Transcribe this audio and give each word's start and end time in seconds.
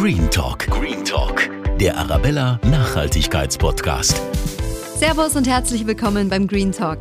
Green 0.00 0.30
Talk. 0.30 0.66
Green 0.68 1.04
Talk. 1.04 1.50
Der 1.78 1.94
Arabella 1.94 2.58
Nachhaltigkeitspodcast. 2.64 4.18
Servus 4.96 5.36
und 5.36 5.46
herzlich 5.46 5.86
willkommen 5.86 6.30
beim 6.30 6.46
Green 6.46 6.72
Talk. 6.72 7.00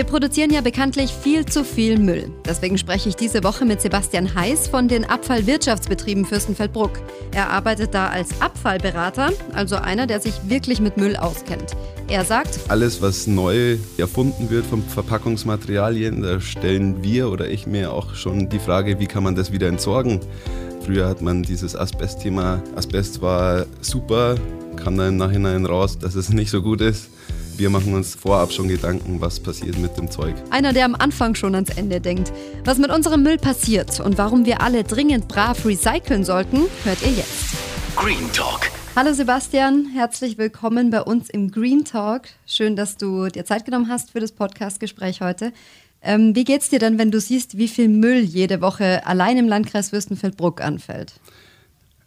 Wir 0.00 0.06
produzieren 0.06 0.50
ja 0.50 0.62
bekanntlich 0.62 1.12
viel 1.12 1.44
zu 1.44 1.62
viel 1.62 1.98
Müll. 1.98 2.32
Deswegen 2.46 2.78
spreche 2.78 3.10
ich 3.10 3.16
diese 3.16 3.44
Woche 3.44 3.66
mit 3.66 3.82
Sebastian 3.82 4.34
Heiß 4.34 4.66
von 4.68 4.88
den 4.88 5.04
Abfallwirtschaftsbetrieben 5.04 6.24
Fürstenfeldbruck. 6.24 6.92
Er 7.32 7.50
arbeitet 7.50 7.92
da 7.92 8.06
als 8.06 8.40
Abfallberater, 8.40 9.30
also 9.52 9.76
einer, 9.76 10.06
der 10.06 10.20
sich 10.20 10.32
wirklich 10.48 10.80
mit 10.80 10.96
Müll 10.96 11.16
auskennt. 11.16 11.76
Er 12.08 12.24
sagt, 12.24 12.60
alles, 12.68 13.02
was 13.02 13.26
neu 13.26 13.76
erfunden 13.98 14.48
wird 14.48 14.64
von 14.64 14.82
Verpackungsmaterialien, 14.82 16.22
da 16.22 16.40
stellen 16.40 17.02
wir 17.02 17.28
oder 17.28 17.50
ich 17.50 17.66
mir 17.66 17.92
auch 17.92 18.14
schon 18.14 18.48
die 18.48 18.58
Frage, 18.58 19.00
wie 19.00 19.06
kann 19.06 19.22
man 19.22 19.34
das 19.34 19.52
wieder 19.52 19.68
entsorgen? 19.68 20.20
Früher 20.82 21.10
hat 21.10 21.20
man 21.20 21.42
dieses 21.42 21.76
Asbest-Thema. 21.76 22.62
Asbest 22.74 23.20
war 23.20 23.66
super, 23.82 24.36
kam 24.76 24.96
dann 24.96 25.08
im 25.08 25.16
Nachhinein 25.18 25.66
raus, 25.66 25.98
dass 25.98 26.14
es 26.14 26.30
nicht 26.30 26.48
so 26.48 26.62
gut 26.62 26.80
ist. 26.80 27.10
Wir 27.60 27.68
machen 27.68 27.92
uns 27.92 28.14
vorab 28.14 28.52
schon 28.52 28.68
Gedanken, 28.68 29.20
was 29.20 29.38
passiert 29.38 29.76
mit 29.76 29.94
dem 29.98 30.10
Zeug. 30.10 30.34
Einer, 30.48 30.72
der 30.72 30.86
am 30.86 30.94
Anfang 30.94 31.34
schon 31.34 31.54
ans 31.54 31.68
Ende 31.68 32.00
denkt. 32.00 32.32
Was 32.64 32.78
mit 32.78 32.90
unserem 32.90 33.22
Müll 33.22 33.36
passiert 33.36 34.00
und 34.00 34.16
warum 34.16 34.46
wir 34.46 34.62
alle 34.62 34.82
dringend 34.82 35.28
brav 35.28 35.66
recyceln 35.66 36.24
sollten, 36.24 36.62
hört 36.84 37.02
ihr 37.02 37.12
jetzt. 37.12 37.54
Green 37.96 38.32
Talk. 38.32 38.70
Hallo 38.96 39.12
Sebastian, 39.12 39.90
herzlich 39.92 40.38
willkommen 40.38 40.88
bei 40.88 41.02
uns 41.02 41.28
im 41.28 41.50
Green 41.50 41.84
Talk. 41.84 42.28
Schön, 42.46 42.76
dass 42.76 42.96
du 42.96 43.26
dir 43.28 43.44
Zeit 43.44 43.66
genommen 43.66 43.90
hast 43.90 44.12
für 44.12 44.20
das 44.20 44.32
Podcast-Gespräch 44.32 45.20
heute. 45.20 45.52
Ähm, 46.00 46.34
wie 46.34 46.44
geht's 46.44 46.70
dir 46.70 46.78
denn, 46.78 46.98
wenn 46.98 47.10
du 47.10 47.20
siehst, 47.20 47.58
wie 47.58 47.68
viel 47.68 47.88
Müll 47.88 48.20
jede 48.20 48.62
Woche 48.62 49.06
allein 49.06 49.36
im 49.36 49.48
Landkreis 49.48 49.90
Fürstenfeldbruck 49.90 50.62
anfällt? 50.62 51.12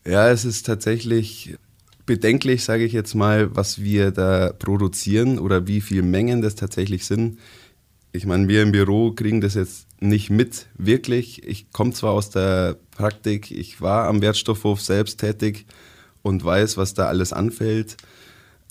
Ja, 0.03 0.31
es 0.31 0.45
ist 0.45 0.65
tatsächlich 0.65 1.57
bedenklich, 2.05 2.63
sage 2.63 2.83
ich 2.83 2.93
jetzt 2.93 3.15
mal, 3.15 3.55
was 3.55 3.81
wir 3.81 4.11
da 4.11 4.53
produzieren 4.53 5.39
oder 5.39 5.67
wie 5.67 5.81
viel 5.81 6.01
Mengen 6.01 6.41
das 6.41 6.55
tatsächlich 6.55 7.05
sind. 7.05 7.39
Ich 8.11 8.25
meine, 8.25 8.47
wir 8.47 8.61
im 8.61 8.71
Büro 8.71 9.11
kriegen 9.11 9.41
das 9.41 9.55
jetzt 9.55 9.87
nicht 9.99 10.29
mit, 10.29 10.67
wirklich. 10.77 11.43
Ich 11.47 11.71
komme 11.71 11.93
zwar 11.93 12.11
aus 12.11 12.29
der 12.29 12.77
Praktik, 12.91 13.49
ich 13.49 13.81
war 13.81 14.07
am 14.07 14.21
Wertstoffhof 14.21 14.81
selbst 14.81 15.19
tätig 15.19 15.65
und 16.21 16.43
weiß, 16.43 16.77
was 16.77 16.93
da 16.93 17.07
alles 17.07 17.33
anfällt. 17.33 17.97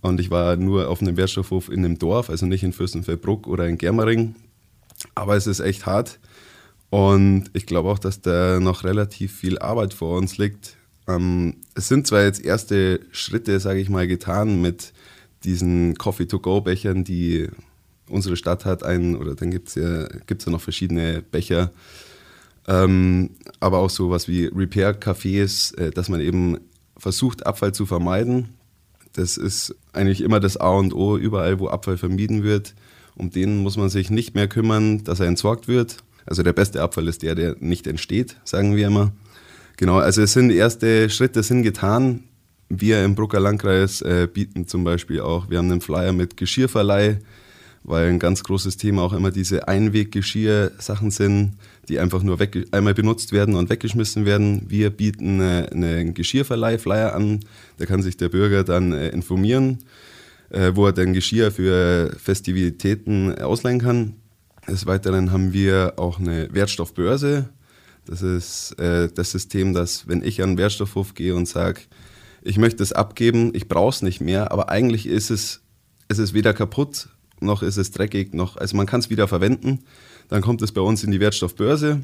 Und 0.02 0.20
ich 0.20 0.30
war 0.30 0.56
nur 0.56 0.88
auf 0.88 1.00
einem 1.00 1.16
Wertstoffhof 1.16 1.68
in 1.68 1.84
einem 1.84 1.98
Dorf, 1.98 2.28
also 2.28 2.46
nicht 2.46 2.64
in 2.64 2.72
Fürstenfeldbruck 2.72 3.46
oder 3.46 3.66
in 3.66 3.78
Germering. 3.78 4.34
Aber 5.14 5.36
es 5.36 5.46
ist 5.46 5.60
echt 5.60 5.86
hart. 5.86 6.18
Und 6.90 7.44
ich 7.54 7.66
glaube 7.66 7.88
auch, 7.88 7.98
dass 7.98 8.20
da 8.20 8.60
noch 8.60 8.84
relativ 8.84 9.34
viel 9.34 9.58
Arbeit 9.58 9.94
vor 9.94 10.18
uns 10.18 10.38
liegt. 10.38 10.76
Ähm, 11.08 11.56
es 11.74 11.88
sind 11.88 12.06
zwar 12.06 12.22
jetzt 12.22 12.44
erste 12.44 13.00
Schritte, 13.10 13.58
sage 13.60 13.80
ich 13.80 13.88
mal, 13.88 14.06
getan 14.06 14.60
mit 14.60 14.92
diesen 15.44 15.96
Coffee-to-go-Bechern, 15.96 17.04
die 17.04 17.48
unsere 18.08 18.36
Stadt 18.36 18.64
hat, 18.64 18.84
einen, 18.84 19.16
oder 19.16 19.34
dann 19.34 19.50
gibt 19.50 19.68
es 19.68 19.74
ja, 19.74 20.06
gibt's 20.26 20.44
ja 20.44 20.52
noch 20.52 20.60
verschiedene 20.60 21.22
Becher, 21.22 21.72
ähm, 22.68 23.30
aber 23.58 23.78
auch 23.78 23.90
sowas 23.90 24.28
wie 24.28 24.46
Repair-Cafés, 24.46 25.76
äh, 25.78 25.90
dass 25.90 26.08
man 26.08 26.20
eben 26.20 26.58
versucht, 26.96 27.46
Abfall 27.46 27.72
zu 27.72 27.86
vermeiden. 27.86 28.50
Das 29.14 29.36
ist 29.36 29.74
eigentlich 29.92 30.20
immer 30.20 30.40
das 30.40 30.56
A 30.56 30.70
und 30.70 30.94
O, 30.94 31.16
überall, 31.16 31.58
wo 31.58 31.68
Abfall 31.68 31.98
vermieden 31.98 32.44
wird. 32.44 32.74
Um 33.14 33.30
den 33.30 33.58
muss 33.58 33.76
man 33.76 33.90
sich 33.90 34.10
nicht 34.10 34.34
mehr 34.34 34.48
kümmern, 34.48 35.04
dass 35.04 35.20
er 35.20 35.26
entsorgt 35.26 35.68
wird. 35.68 35.98
Also 36.24 36.42
der 36.42 36.52
beste 36.52 36.80
Abfall 36.80 37.08
ist 37.08 37.22
der, 37.22 37.34
der 37.34 37.56
nicht 37.58 37.86
entsteht, 37.86 38.36
sagen 38.44 38.76
wir 38.76 38.86
immer. 38.86 39.12
Genau, 39.76 39.98
also 39.98 40.22
es 40.22 40.32
sind 40.32 40.50
erste 40.50 41.10
Schritte 41.10 41.42
sind 41.42 41.62
getan. 41.62 42.24
Wir 42.68 43.04
im 43.04 43.14
Brucker 43.14 43.40
Landkreis 43.40 44.00
äh, 44.02 44.28
bieten 44.32 44.66
zum 44.66 44.84
Beispiel 44.84 45.20
auch, 45.20 45.50
wir 45.50 45.58
haben 45.58 45.70
einen 45.70 45.80
Flyer 45.80 46.12
mit 46.12 46.36
Geschirrverleih, 46.36 47.18
weil 47.84 48.08
ein 48.08 48.18
ganz 48.18 48.44
großes 48.44 48.76
Thema 48.76 49.02
auch 49.02 49.12
immer 49.12 49.30
diese 49.30 49.68
Einweggeschirr-Sachen 49.68 51.10
sind, 51.10 51.58
die 51.88 51.98
einfach 51.98 52.22
nur 52.22 52.38
einmal 52.70 52.94
benutzt 52.94 53.32
werden 53.32 53.56
und 53.56 53.68
weggeschmissen 53.68 54.24
werden. 54.24 54.66
Wir 54.68 54.90
bieten 54.90 55.40
äh, 55.40 55.68
einen 55.70 56.14
Geschirrverleih-Flyer 56.14 57.14
an, 57.14 57.40
da 57.78 57.86
kann 57.86 58.02
sich 58.02 58.16
der 58.16 58.28
Bürger 58.28 58.64
dann 58.64 58.92
äh, 58.92 59.08
informieren 59.08 59.78
äh, 60.52 60.72
wo 60.74 60.86
er 60.86 60.92
dann 60.92 61.12
Geschirr 61.12 61.50
für 61.50 62.14
Festivitäten 62.18 63.38
ausleihen 63.38 63.80
kann. 63.80 64.16
Des 64.68 64.86
Weiteren 64.86 65.32
haben 65.32 65.52
wir 65.52 65.94
auch 65.96 66.20
eine 66.20 66.48
Wertstoffbörse. 66.52 67.48
Das 68.06 68.22
ist 68.22 68.72
äh, 68.78 69.08
das 69.14 69.30
System, 69.30 69.74
dass 69.74 70.08
wenn 70.08 70.22
ich 70.22 70.42
an 70.42 70.50
den 70.50 70.58
Wertstoffhof 70.58 71.14
gehe 71.14 71.34
und 71.34 71.46
sage, 71.46 71.82
ich 72.42 72.58
möchte 72.58 72.82
es 72.82 72.92
abgeben, 72.92 73.52
ich 73.54 73.68
brauche 73.68 73.90
es 73.90 74.02
nicht 74.02 74.20
mehr, 74.20 74.50
aber 74.50 74.68
eigentlich 74.68 75.06
ist 75.06 75.30
es, 75.30 75.60
es 76.08 76.18
ist 76.18 76.34
weder 76.34 76.52
kaputt, 76.52 77.08
noch 77.40 77.62
ist 77.62 77.76
es 77.76 77.90
dreckig, 77.90 78.34
noch, 78.34 78.56
also 78.56 78.76
man 78.76 78.86
kann 78.86 79.00
es 79.00 79.10
wieder 79.10 79.28
verwenden. 79.28 79.80
Dann 80.28 80.42
kommt 80.42 80.62
es 80.62 80.72
bei 80.72 80.80
uns 80.80 81.04
in 81.04 81.10
die 81.10 81.20
Wertstoffbörse. 81.20 82.02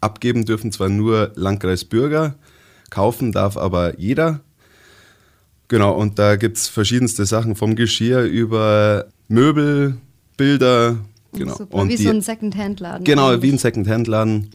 Abgeben 0.00 0.44
dürfen 0.44 0.72
zwar 0.72 0.88
nur 0.88 1.32
Landkreisbürger, 1.36 2.36
kaufen 2.90 3.32
darf 3.32 3.56
aber 3.56 3.98
jeder. 3.98 4.40
Genau, 5.68 5.94
und 5.94 6.18
da 6.18 6.36
gibt 6.36 6.56
es 6.56 6.68
verschiedenste 6.68 7.26
Sachen, 7.26 7.56
vom 7.56 7.74
Geschirr 7.74 8.22
über 8.22 9.06
Möbel, 9.28 9.96
Bilder. 10.36 10.98
Genau. 11.32 11.56
Super, 11.56 11.74
und 11.78 11.88
wie 11.88 11.96
die, 11.96 12.04
so 12.04 12.10
ein 12.10 12.22
Second-Hand-Laden. 12.22 13.04
Genau, 13.04 13.28
eigentlich. 13.28 13.42
wie 13.42 13.52
ein 13.54 13.58
Second-Hand-Laden. 13.58 14.50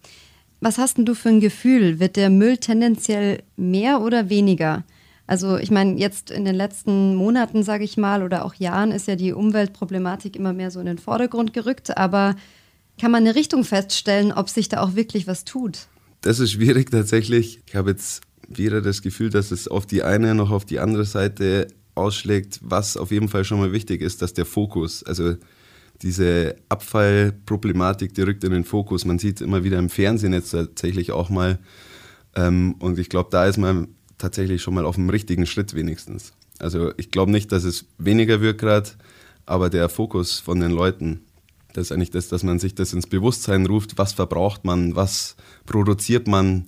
Was 0.61 0.77
hast 0.77 0.97
denn 0.99 1.05
du 1.05 1.15
für 1.15 1.29
ein 1.29 1.39
Gefühl? 1.39 1.99
Wird 1.99 2.15
der 2.15 2.29
Müll 2.29 2.57
tendenziell 2.57 3.41
mehr 3.57 4.01
oder 4.01 4.29
weniger? 4.29 4.83
Also 5.25 5.57
ich 5.57 5.71
meine, 5.71 5.97
jetzt 5.99 6.29
in 6.29 6.45
den 6.45 6.55
letzten 6.55 7.15
Monaten, 7.15 7.63
sage 7.63 7.83
ich 7.83 7.97
mal, 7.97 8.21
oder 8.21 8.45
auch 8.45 8.53
Jahren 8.53 8.91
ist 8.91 9.07
ja 9.07 9.15
die 9.15 9.33
Umweltproblematik 9.33 10.35
immer 10.35 10.53
mehr 10.53 10.69
so 10.69 10.79
in 10.79 10.85
den 10.85 10.99
Vordergrund 10.99 11.53
gerückt, 11.53 11.97
aber 11.97 12.35
kann 12.99 13.11
man 13.11 13.23
eine 13.23 13.33
Richtung 13.33 13.63
feststellen, 13.63 14.31
ob 14.31 14.49
sich 14.49 14.69
da 14.69 14.81
auch 14.81 14.95
wirklich 14.95 15.25
was 15.25 15.45
tut? 15.45 15.87
Das 16.21 16.39
ist 16.39 16.51
schwierig 16.51 16.91
tatsächlich. 16.91 17.61
Ich 17.65 17.75
habe 17.75 17.89
jetzt 17.89 18.21
weder 18.47 18.81
das 18.81 19.01
Gefühl, 19.01 19.31
dass 19.31 19.49
es 19.49 19.67
auf 19.67 19.87
die 19.87 20.03
eine 20.03 20.35
noch 20.35 20.51
auf 20.51 20.65
die 20.65 20.79
andere 20.79 21.05
Seite 21.05 21.67
ausschlägt. 21.95 22.59
Was 22.61 22.97
auf 22.97 23.09
jeden 23.09 23.29
Fall 23.29 23.45
schon 23.45 23.59
mal 23.59 23.71
wichtig 23.71 24.01
ist, 24.01 24.21
dass 24.21 24.33
der 24.33 24.45
Fokus, 24.45 25.01
also 25.03 25.35
diese 26.01 26.55
Abfallproblematik, 26.69 28.13
die 28.13 28.21
rückt 28.21 28.43
in 28.43 28.51
den 28.51 28.63
Fokus. 28.63 29.05
Man 29.05 29.19
sieht 29.19 29.37
es 29.37 29.45
immer 29.45 29.63
wieder 29.63 29.79
im 29.79 29.89
Fernsehen 29.89 30.33
jetzt 30.33 30.51
tatsächlich 30.51 31.11
auch 31.11 31.29
mal. 31.29 31.59
Ähm, 32.35 32.75
und 32.79 32.99
ich 32.99 33.09
glaube, 33.09 33.29
da 33.31 33.45
ist 33.45 33.57
man 33.57 33.89
tatsächlich 34.17 34.61
schon 34.61 34.73
mal 34.73 34.85
auf 34.85 34.95
dem 34.95 35.09
richtigen 35.09 35.45
Schritt 35.45 35.73
wenigstens. 35.73 36.33
Also 36.59 36.91
ich 36.97 37.11
glaube 37.11 37.31
nicht, 37.31 37.51
dass 37.51 37.63
es 37.63 37.85
weniger 37.97 38.41
wird 38.41 38.59
gerade, 38.59 38.89
aber 39.45 39.69
der 39.69 39.89
Fokus 39.89 40.39
von 40.39 40.59
den 40.59 40.71
Leuten, 40.71 41.21
das 41.73 41.87
ist 41.87 41.91
eigentlich 41.91 42.11
das, 42.11 42.29
dass 42.29 42.43
man 42.43 42.59
sich 42.59 42.75
das 42.75 42.93
ins 42.93 43.07
Bewusstsein 43.07 43.65
ruft, 43.65 43.97
was 43.97 44.13
verbraucht 44.13 44.63
man, 44.65 44.95
was 44.95 45.35
produziert 45.65 46.27
man. 46.27 46.67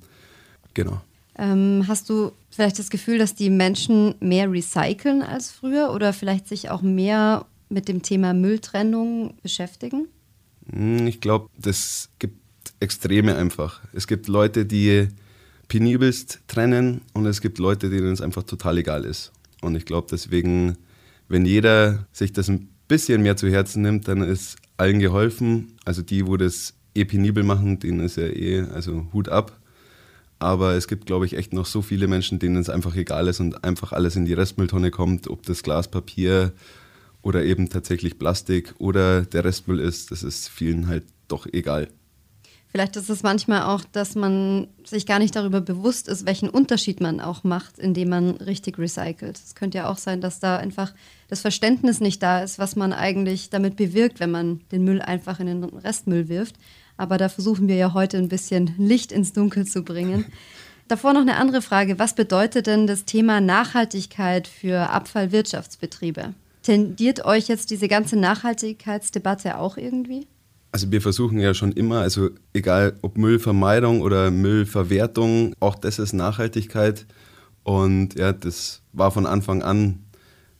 Genau. 0.73 1.01
Ähm, 1.35 1.85
hast 1.87 2.09
du 2.09 2.31
vielleicht 2.49 2.79
das 2.79 2.89
Gefühl, 2.89 3.17
dass 3.17 3.35
die 3.35 3.49
Menschen 3.49 4.15
mehr 4.19 4.51
recyceln 4.51 5.21
als 5.21 5.51
früher 5.51 5.91
oder 5.91 6.13
vielleicht 6.13 6.47
sich 6.47 6.69
auch 6.69 6.81
mehr 6.81 7.45
mit 7.73 7.87
dem 7.87 8.01
Thema 8.01 8.33
Mülltrennung 8.33 9.35
beschäftigen? 9.41 10.07
Hm, 10.71 11.07
ich 11.07 11.19
glaube, 11.21 11.49
das 11.57 12.09
gibt 12.19 12.37
Extreme 12.79 13.35
einfach. 13.35 13.81
Es 13.93 14.07
gibt 14.07 14.27
Leute, 14.27 14.65
die 14.65 15.07
penibelst 15.67 16.41
trennen 16.47 17.01
und 17.13 17.25
es 17.25 17.41
gibt 17.41 17.57
Leute, 17.57 17.89
denen 17.89 18.11
es 18.11 18.21
einfach 18.21 18.43
total 18.43 18.77
egal 18.77 19.05
ist. 19.05 19.31
Und 19.61 19.75
ich 19.75 19.85
glaube 19.85 20.07
deswegen, 20.11 20.77
wenn 21.27 21.45
jeder 21.45 22.05
sich 22.11 22.33
das 22.33 22.49
ein 22.49 22.69
bisschen 22.87 23.21
mehr 23.21 23.37
zu 23.37 23.49
Herzen 23.49 23.81
nimmt, 23.81 24.07
dann 24.07 24.21
ist 24.21 24.57
allen 24.77 24.99
geholfen. 24.99 25.73
Also 25.85 26.01
die, 26.01 26.27
wo 26.27 26.37
das 26.37 26.73
eh 26.95 27.05
penibel 27.05 27.43
machen, 27.43 27.79
denen 27.79 28.01
ist 28.01 28.17
ja 28.17 28.27
eh, 28.27 28.61
also 28.73 29.07
Hut 29.13 29.29
ab. 29.29 29.59
Aber 30.39 30.73
es 30.73 30.89
gibt, 30.89 31.05
glaube 31.05 31.25
ich, 31.25 31.37
echt 31.37 31.53
noch 31.53 31.65
so 31.65 31.81
viele 31.81 32.07
Menschen, 32.07 32.37
denen 32.37 32.57
es 32.57 32.69
einfach 32.69 32.95
egal 32.95 33.29
ist 33.29 33.39
und 33.39 33.63
einfach 33.63 33.93
alles 33.93 34.17
in 34.17 34.25
die 34.25 34.33
Restmülltonne 34.33 34.91
kommt, 34.91 35.29
ob 35.29 35.43
das 35.43 35.63
Glas, 35.63 35.89
Papier 35.89 36.51
oder 37.23 37.43
eben 37.43 37.69
tatsächlich 37.69 38.19
Plastik 38.19 38.75
oder 38.77 39.21
der 39.23 39.43
Restmüll 39.43 39.79
ist. 39.79 40.11
Das 40.11 40.21
ist 40.21 40.49
vielen 40.49 40.87
halt 40.87 41.05
doch 41.27 41.47
egal. 41.51 41.87
Vielleicht 42.73 42.95
ist 42.95 43.09
es 43.09 43.21
manchmal 43.21 43.61
auch, 43.63 43.83
dass 43.91 44.15
man 44.15 44.67
sich 44.83 45.05
gar 45.05 45.19
nicht 45.19 45.35
darüber 45.35 45.61
bewusst 45.61 46.07
ist, 46.07 46.25
welchen 46.25 46.49
Unterschied 46.49 47.01
man 47.01 47.19
auch 47.19 47.43
macht, 47.43 47.77
indem 47.77 48.09
man 48.09 48.31
richtig 48.31 48.79
recycelt. 48.79 49.37
Es 49.37 49.53
könnte 49.53 49.77
ja 49.77 49.89
auch 49.89 49.99
sein, 49.99 50.21
dass 50.21 50.39
da 50.39 50.57
einfach 50.57 50.91
das 51.27 51.41
Verständnis 51.41 51.99
nicht 51.99 52.23
da 52.23 52.41
ist, 52.41 52.57
was 52.57 52.75
man 52.75 52.91
eigentlich 52.91 53.51
damit 53.51 53.75
bewirkt, 53.75 54.19
wenn 54.19 54.31
man 54.31 54.61
den 54.71 54.83
Müll 54.83 55.03
einfach 55.03 55.39
in 55.39 55.45
den 55.45 55.63
Restmüll 55.63 56.29
wirft. 56.29 56.55
Aber 56.97 57.19
da 57.19 57.29
versuchen 57.29 57.67
wir 57.67 57.75
ja 57.75 57.93
heute 57.93 58.17
ein 58.17 58.27
bisschen 58.27 58.73
Licht 58.79 59.11
ins 59.11 59.33
Dunkel 59.33 59.67
zu 59.67 59.83
bringen. 59.83 60.25
Davor 60.87 61.13
noch 61.13 61.21
eine 61.21 61.37
andere 61.37 61.61
Frage. 61.61 61.99
Was 61.99 62.15
bedeutet 62.15 62.65
denn 62.65 62.87
das 62.87 63.05
Thema 63.05 63.39
Nachhaltigkeit 63.39 64.47
für 64.47 64.89
Abfallwirtschaftsbetriebe? 64.89 66.33
Tendiert 66.63 67.25
euch 67.25 67.49
jetzt 67.49 67.71
diese 67.71 67.87
ganze 67.87 68.15
Nachhaltigkeitsdebatte 68.15 69.57
auch 69.59 69.77
irgendwie? 69.77 70.27
Also 70.71 70.91
wir 70.91 71.01
versuchen 71.01 71.39
ja 71.39 71.53
schon 71.53 71.71
immer, 71.73 71.99
also 71.99 72.29
egal 72.53 72.97
ob 73.01 73.17
Müllvermeidung 73.17 74.01
oder 74.01 74.31
Müllverwertung, 74.31 75.55
auch 75.59 75.75
das 75.75 75.99
ist 75.99 76.13
Nachhaltigkeit. 76.13 77.05
Und 77.63 78.17
ja, 78.17 78.33
das 78.33 78.81
war 78.91 79.11
von 79.11 79.25
Anfang 79.25 79.61
an, 79.61 79.99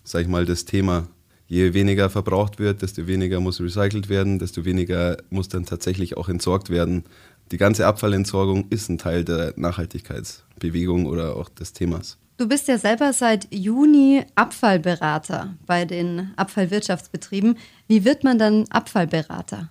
sag 0.04 0.22
ich 0.22 0.28
mal, 0.28 0.46
das 0.46 0.66
Thema. 0.66 1.08
Je 1.48 1.74
weniger 1.74 2.10
verbraucht 2.10 2.60
wird, 2.60 2.82
desto 2.82 3.08
weniger 3.08 3.40
muss 3.40 3.60
recycelt 3.60 4.10
werden, 4.10 4.40
desto 4.40 4.66
weniger 4.66 5.18
muss 5.30 5.50
dann 5.50 5.66
tatsächlich 5.66 6.16
auch 6.18 6.30
entsorgt 6.30 6.70
werden. 6.70 7.06
Die 7.52 7.58
ganze 7.58 7.88
Abfallentsorgung 7.88 8.68
ist 8.70 8.90
ein 8.90 8.98
Teil 8.98 9.24
der 9.24 9.54
Nachhaltigkeitsbewegung 9.56 11.06
oder 11.06 11.36
auch 11.36 11.50
des 11.50 11.74
Themas. 11.74 12.18
Du 12.38 12.48
bist 12.48 12.68
ja 12.68 12.80
selber 12.80 13.14
seit 13.14 13.48
Juni 13.54 14.26
Abfallberater 14.34 15.56
bei 15.68 15.86
den 15.86 16.32
Abfallwirtschaftsbetrieben. 16.36 17.58
Wie 17.88 18.06
wird 18.06 18.24
man 18.24 18.40
dann 18.40 18.66
Abfallberater? 18.70 19.70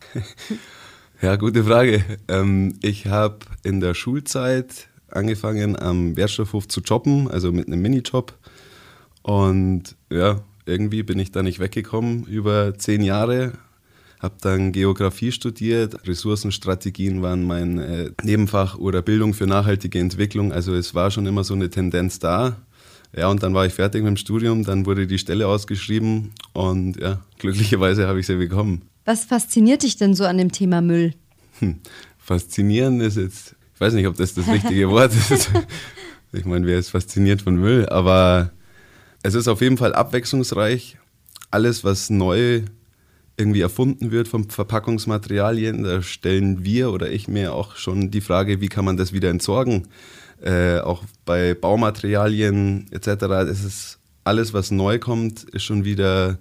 ja, 1.23 1.35
gute 1.37 1.64
Frage. 1.64 2.05
Ähm, 2.29 2.79
ich 2.81 3.06
habe 3.06 3.38
in 3.64 3.81
der 3.81 3.94
Schulzeit 3.94 4.88
angefangen, 5.09 5.76
am 5.76 6.17
Wertstoffhof 6.17 6.69
zu 6.69 6.81
jobben, 6.81 7.29
also 7.29 7.50
mit 7.50 7.67
einem 7.67 7.82
Minijob. 7.82 8.38
Und 9.23 9.97
ja, 10.09 10.43
irgendwie 10.64 11.03
bin 11.03 11.19
ich 11.19 11.32
da 11.32 11.43
nicht 11.43 11.59
weggekommen 11.59 12.25
über 12.26 12.79
zehn 12.79 13.03
Jahre. 13.03 13.55
Habe 14.23 14.37
dann 14.41 14.71
Geografie 14.71 15.33
studiert, 15.33 16.07
Ressourcenstrategien 16.07 17.23
waren 17.23 17.43
mein 17.43 17.79
äh, 17.79 18.11
Nebenfach 18.23 18.79
oder 18.79 19.03
Bildung 19.03 19.35
für 19.35 19.49
nachhaltige 19.49 19.99
Entwicklung. 19.99 20.53
Also 20.53 20.75
es 20.75 20.95
war 20.95 21.11
schon 21.11 21.27
immer 21.27 21.43
so 21.43 21.55
eine 21.55 21.71
Tendenz 21.71 22.21
da. 22.21 22.57
Ja, 23.17 23.27
und 23.27 23.43
dann 23.43 23.53
war 23.53 23.67
ich 23.67 23.75
fertig 23.75 24.05
mit 24.05 24.11
dem 24.11 24.17
Studium, 24.17 24.63
dann 24.63 24.87
wurde 24.87 25.09
die 25.09 25.19
Stelle 25.19 25.49
ausgeschrieben 25.49 26.31
und 26.53 27.01
ja, 27.01 27.21
glücklicherweise 27.39 28.07
habe 28.07 28.21
ich 28.21 28.27
sie 28.27 28.37
bekommen. 28.37 28.83
Was 29.05 29.25
fasziniert 29.25 29.83
dich 29.83 29.97
denn 29.97 30.15
so 30.15 30.25
an 30.25 30.39
dem 30.39 30.53
Thema 30.53 30.81
Müll? 30.81 31.15
Hm, 31.59 31.81
faszinieren 32.17 33.01
ist 33.01 33.17
jetzt, 33.17 33.57
ich 33.75 33.81
weiß 33.81 33.93
nicht, 33.93 34.07
ob 34.07 34.17
das 34.17 34.35
das 34.35 34.47
richtige 34.47 34.89
Wort 34.89 35.13
ist. 35.15 35.51
Ich 36.35 36.47
meine, 36.47 36.67
wer 36.67 36.79
ist 36.79 36.89
fasziniert 36.89 37.43
von 37.43 37.57
Müll? 37.57 37.87
Aber 37.91 38.53
es 39.23 39.35
ist 39.35 39.49
auf 39.49 39.61
jeden 39.61 39.77
Fall 39.77 39.95
abwechslungsreich. 39.95 40.97
Alles, 41.51 41.85
was 41.85 42.09
neu 42.09 42.63
irgendwie 43.43 43.61
erfunden 43.61 44.12
wird 44.12 44.29
von 44.29 44.49
Verpackungsmaterialien, 44.49 45.83
da 45.83 46.03
stellen 46.03 46.65
wir 46.65 46.93
oder 46.93 47.11
ich 47.11 47.29
mir 47.29 47.55
auch 47.55 47.77
schon 47.77 48.11
die 48.11 48.21
Frage, 48.21 48.61
wie 48.61 48.69
kann 48.69 48.85
man 48.85 48.97
das 48.97 49.12
wieder 49.12 49.31
entsorgen? 49.31 49.89
Äh, 50.41 50.79
auch 50.79 51.03
bei 51.25 51.55
Baumaterialien 51.55 52.87
etc. 52.93 53.06
Das 53.27 53.65
ist 53.65 53.99
alles, 54.25 54.55
was 54.55 54.71
neu 54.71 54.99
kommt, 54.99 55.44
ist 55.44 55.65
schon 55.65 55.85
wieder, 55.85 56.39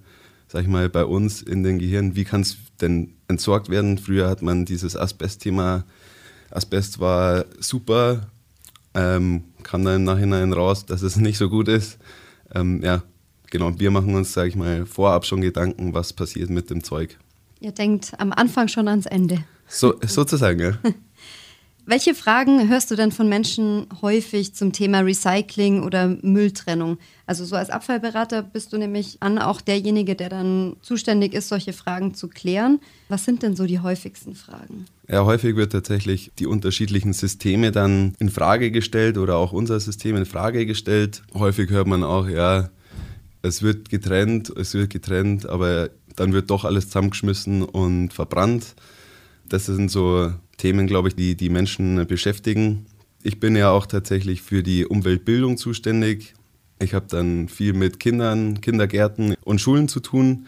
sag 0.48 0.62
ich 0.62 0.68
mal, 0.68 0.90
bei 0.90 1.06
uns 1.06 1.42
in 1.42 1.64
den 1.64 1.80
Gehirn. 1.80 2.16
Wie 2.16 2.24
kann 2.24 2.42
es 2.42 2.58
denn 2.80 3.14
entsorgt 3.28 3.70
werden? 3.70 3.98
Früher 3.98 4.30
hat 4.30 4.42
man 4.42 4.66
dieses 4.66 4.96
Asbest-Thema. 4.96 5.86
Asbest 6.52 7.00
war 7.00 7.46
super, 7.60 8.28
ähm, 8.94 9.46
kam 9.64 9.84
dann 9.86 9.98
im 9.98 10.04
Nachhinein 10.04 10.54
raus, 10.54 10.86
dass 10.86 11.02
es 11.02 11.16
nicht 11.16 11.38
so 11.38 11.50
gut 11.50 11.68
ist. 11.68 11.98
Ähm, 12.54 12.82
ja, 12.84 13.04
genau, 13.52 13.80
wir 13.80 13.92
machen 13.92 14.16
uns, 14.16 14.34
sage 14.34 14.50
ich 14.50 14.56
mal, 14.56 14.88
vorab 14.88 15.28
schon 15.28 15.42
Gedanken, 15.42 15.94
was 15.94 16.14
passiert 16.14 16.50
mit 16.50 16.72
dem 16.72 16.84
Zeug. 16.84 17.20
Ihr 17.60 17.72
denkt 17.72 18.14
am 18.18 18.34
Anfang 18.34 18.68
schon 18.68 18.88
ans 18.88 19.06
Ende. 19.06 19.44
So, 19.68 19.94
sozusagen, 20.02 20.60
ja. 20.60 20.78
Welche 21.86 22.14
Fragen 22.14 22.70
hörst 22.70 22.92
du 22.92 22.96
denn 22.96 23.12
von 23.12 23.28
Menschen 23.28 23.88
häufig 24.02 24.54
zum 24.54 24.72
Thema 24.72 25.00
Recycling 25.00 25.82
oder 25.84 26.16
Mülltrennung? 26.22 27.00
Also 27.26 27.44
so 27.44 27.56
als 27.56 27.72
Abfallberater 27.72 28.44
bist 28.44 28.72
du 28.72 28.78
nämlich 28.78 29.18
an 29.20 29.40
auch 29.40 29.62
derjenige, 29.62 30.16
der 30.16 30.30
dann 30.30 30.76
zuständig 30.82 31.34
ist, 31.34 31.50
solche 31.50 31.74
Fragen 31.74 32.14
zu 32.14 32.28
klären. 32.28 32.80
Was 33.10 33.26
sind 33.26 33.42
denn 33.42 33.56
so 33.56 33.66
die 33.66 33.80
häufigsten 33.80 34.36
Fragen? 34.36 34.86
Ja, 35.10 35.26
häufig 35.26 35.56
wird 35.56 35.72
tatsächlich 35.72 36.32
die 36.38 36.46
unterschiedlichen 36.46 37.14
Systeme 37.14 37.72
dann 37.72 38.14
in 38.20 38.30
Frage 38.30 38.70
gestellt 38.70 39.18
oder 39.18 39.38
auch 39.38 39.52
unser 39.52 39.80
System 39.80 40.16
in 40.16 40.26
Frage 40.26 40.68
gestellt. 40.68 41.24
Häufig 41.34 41.72
hört 41.72 41.88
man 41.88 42.04
auch, 42.04 42.28
ja, 42.28 42.70
es 43.42 43.62
wird 43.62 43.90
getrennt, 43.90 44.50
es 44.56 44.74
wird 44.74 44.90
getrennt, 44.90 45.48
aber 45.48 45.90
dann 46.16 46.34
wird 46.34 46.50
doch 46.50 46.66
alles 46.66 46.88
zusammengeschmissen 46.88 47.64
und 47.64 48.14
verbrannt. 48.14 48.76
Das 49.48 49.66
sind 49.66 49.90
so 49.90 50.32
Themen, 50.58 50.88
glaube 50.88 51.08
ich, 51.08 51.16
die 51.16 51.36
die 51.36 51.50
Menschen 51.50 52.06
beschäftigen. 52.08 52.86
Ich 53.24 53.40
bin 53.40 53.56
ja 53.56 53.72
auch 53.72 53.86
tatsächlich 53.86 54.42
für 54.42 54.64
die 54.64 54.86
Umweltbildung 54.86 55.58
zuständig. 55.58 56.34
Ich 56.80 56.94
habe 56.94 57.06
dann 57.10 57.48
viel 57.48 57.74
mit 57.74 58.00
Kindern, 58.00 58.62
Kindergärten 58.62 59.36
und 59.44 59.62
Schulen 59.62 59.88
zu 59.88 60.00
tun. 60.00 60.48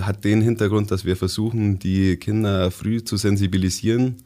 Hat 0.00 0.24
den 0.24 0.40
Hintergrund, 0.40 0.90
dass 0.90 1.04
wir 1.04 1.16
versuchen, 1.16 1.78
die 1.78 2.16
Kinder 2.16 2.70
früh 2.70 3.04
zu 3.04 3.16
sensibilisieren 3.16 4.16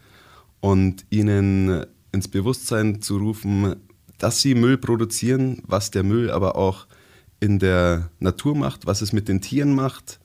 und 0.60 1.04
ihnen 1.10 1.84
ins 2.12 2.28
Bewusstsein 2.28 3.02
zu 3.02 3.18
rufen, 3.18 3.76
dass 4.18 4.40
sie 4.40 4.54
Müll 4.54 4.78
produzieren, 4.78 5.62
was 5.66 5.90
der 5.90 6.02
Müll 6.02 6.30
aber 6.30 6.56
auch 6.56 6.86
in 7.40 7.58
der 7.58 8.10
Natur 8.18 8.56
macht, 8.56 8.86
was 8.86 9.02
es 9.02 9.12
mit 9.12 9.28
den 9.28 9.40
Tieren 9.40 9.74
macht. 9.74 10.18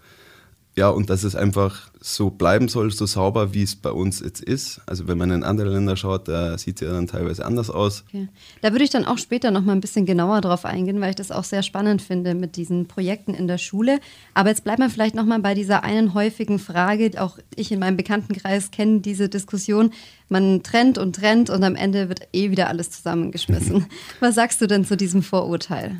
Ja, 0.78 0.88
und 0.88 1.10
dass 1.10 1.26
es 1.26 1.36
einfach 1.36 1.92
so 2.00 2.30
bleiben 2.30 2.70
soll, 2.70 2.92
so 2.92 3.06
sauber, 3.06 3.54
wie 3.54 3.64
es 3.64 3.76
bei 3.76 3.92
uns 3.92 4.22
jetzt 4.22 4.42
ist. 4.42 4.80
Also 4.86 5.06
wenn 5.06 5.18
man 5.18 5.30
in 5.30 5.44
andere 5.44 5.70
Länder 5.70 5.98
schaut, 5.98 6.30
da 6.30 6.58
sieht 6.58 6.82
es 6.82 6.88
ja 6.88 6.94
dann 6.94 7.08
teilweise 7.08 7.46
anders 7.46 7.70
aus. 7.70 8.06
Okay. 8.08 8.30
Da 8.62 8.72
würde 8.72 8.86
ich 8.86 8.90
dann 8.90 9.04
auch 9.04 9.18
später 9.18 9.52
noch 9.52 9.64
mal 9.64 9.74
ein 9.74 9.82
bisschen 9.82 10.06
genauer 10.06 10.40
drauf 10.40 10.64
eingehen, 10.64 11.02
weil 11.02 11.10
ich 11.10 11.18
das 11.18 11.30
auch 11.30 11.44
sehr 11.44 11.62
spannend 11.62 12.02
finde 12.02 12.36
mit 12.36 12.56
diesen 12.56 12.88
Projekten 12.88 13.34
in 13.34 13.50
der 13.50 13.58
Schule. 13.58 14.00
Aber 14.34 14.48
jetzt 14.48 14.64
bleibt 14.64 14.80
man 14.80 14.90
vielleicht 14.90 15.14
noch 15.14 15.26
mal 15.26 15.40
bei 15.40 15.56
dieser 15.56 15.84
einen 15.84 16.14
häufigen 16.14 16.58
Frage. 16.58 17.22
Auch 17.22 17.38
ich 17.54 17.74
in 17.74 17.80
meinem 17.80 17.98
Bekanntenkreis 17.98 18.72
kenne 18.72 19.02
diese 19.02 19.28
Diskussion. 19.28 19.92
Man 20.30 20.64
trennt 20.64 20.98
und 20.98 21.18
trennt 21.18 21.50
und 21.50 21.66
am 21.66 21.76
Ende 21.76 22.08
wird 22.08 22.30
eh 22.32 22.50
wieder 22.50 22.70
alles 22.70 22.92
zusammengeschmissen. 22.92 23.88
Was 24.22 24.36
sagst 24.36 24.62
du 24.62 24.68
denn 24.68 24.86
zu 24.86 24.96
diesem 24.96 25.22
Vorurteil? 25.22 25.98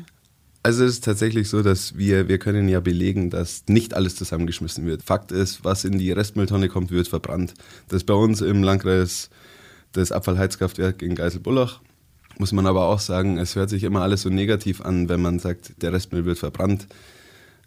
Also 0.64 0.84
es 0.84 0.92
ist 0.92 1.04
tatsächlich 1.04 1.48
so, 1.48 1.62
dass 1.62 1.98
wir, 1.98 2.28
wir 2.28 2.38
können 2.38 2.68
ja 2.68 2.78
belegen, 2.78 3.30
dass 3.30 3.64
nicht 3.68 3.94
alles 3.94 4.14
zusammengeschmissen 4.14 4.86
wird. 4.86 5.02
Fakt 5.02 5.32
ist, 5.32 5.64
was 5.64 5.84
in 5.84 5.98
die 5.98 6.12
Restmülltonne 6.12 6.68
kommt, 6.68 6.92
wird 6.92 7.08
verbrannt. 7.08 7.54
Das 7.88 7.98
ist 7.98 8.06
bei 8.06 8.14
uns 8.14 8.40
im 8.40 8.62
Landkreis 8.62 9.28
das 9.90 10.12
Abfallheizkraftwerk 10.12 11.02
in 11.02 11.16
Geiselbullach. 11.16 11.80
Muss 12.38 12.52
man 12.52 12.66
aber 12.66 12.86
auch 12.86 13.00
sagen, 13.00 13.38
es 13.38 13.56
hört 13.56 13.70
sich 13.70 13.82
immer 13.82 14.02
alles 14.02 14.22
so 14.22 14.30
negativ 14.30 14.80
an, 14.80 15.08
wenn 15.08 15.20
man 15.20 15.40
sagt, 15.40 15.82
der 15.82 15.92
Restmüll 15.92 16.24
wird 16.24 16.38
verbrannt. 16.38 16.86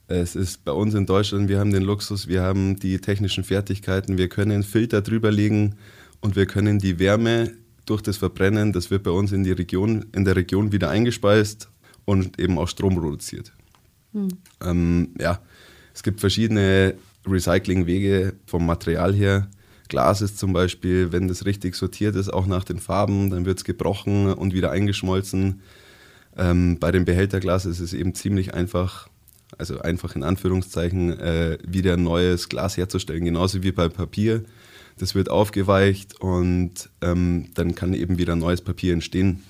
Es 0.07 0.35
ist 0.35 0.63
bei 0.63 0.71
uns 0.71 0.93
in 0.93 1.05
Deutschland, 1.05 1.49
wir 1.49 1.59
haben 1.59 1.71
den 1.71 1.83
Luxus, 1.83 2.27
wir 2.27 2.43
haben 2.43 2.79
die 2.79 2.99
technischen 2.99 3.43
Fertigkeiten, 3.43 4.17
wir 4.17 4.29
können 4.29 4.63
Filter 4.63 5.01
drüber 5.01 5.31
legen 5.31 5.75
und 6.21 6.35
wir 6.35 6.45
können 6.45 6.79
die 6.79 6.97
Wärme 6.99 7.51
durch 7.85 8.01
das 8.01 8.17
Verbrennen, 8.17 8.71
das 8.71 8.89
wird 8.89 9.03
bei 9.03 9.11
uns 9.11 9.31
in 9.31 9.43
die 9.43 9.51
Region, 9.51 10.05
in 10.13 10.25
der 10.25 10.35
Region 10.35 10.71
wieder 10.71 10.89
eingespeist 10.89 11.69
und 12.05 12.39
eben 12.39 12.57
auch 12.57 12.67
Strom 12.67 12.95
produziert. 12.95 13.51
Hm. 14.13 14.29
Ähm, 14.61 15.09
ja, 15.19 15.39
es 15.93 16.03
gibt 16.03 16.19
verschiedene 16.19 16.95
Recyclingwege 17.27 18.33
vom 18.45 18.65
Material 18.65 19.13
her. 19.13 19.49
Glas 19.87 20.21
ist 20.21 20.39
zum 20.39 20.53
Beispiel, 20.53 21.11
wenn 21.11 21.27
das 21.27 21.45
richtig 21.45 21.75
sortiert 21.75 22.15
ist, 22.15 22.29
auch 22.33 22.47
nach 22.47 22.63
den 22.63 22.79
Farben, 22.79 23.29
dann 23.29 23.45
wird 23.45 23.59
es 23.59 23.63
gebrochen 23.63 24.33
und 24.33 24.53
wieder 24.53 24.71
eingeschmolzen. 24.71 25.61
Ähm, 26.37 26.79
bei 26.79 26.91
dem 26.91 27.05
Behälterglas 27.05 27.65
ist 27.65 27.79
es 27.79 27.93
eben 27.93 28.15
ziemlich 28.15 28.53
einfach, 28.53 29.07
also 29.57 29.79
einfach 29.79 30.15
in 30.15 30.23
Anführungszeichen, 30.23 31.19
äh, 31.19 31.57
wieder 31.65 31.97
neues 31.97 32.49
Glas 32.49 32.77
herzustellen, 32.77 33.25
genauso 33.25 33.63
wie 33.63 33.71
bei 33.71 33.87
Papier. 33.87 34.43
Das 34.97 35.13
wird 35.13 35.29
aufgeweicht 35.29 36.19
und 36.19 36.89
ähm, 37.01 37.49
dann 37.53 37.75
kann 37.75 37.93
eben 37.93 38.17
wieder 38.17 38.35
neues 38.35 38.61
Papier 38.61 38.93
entstehen. 38.93 39.43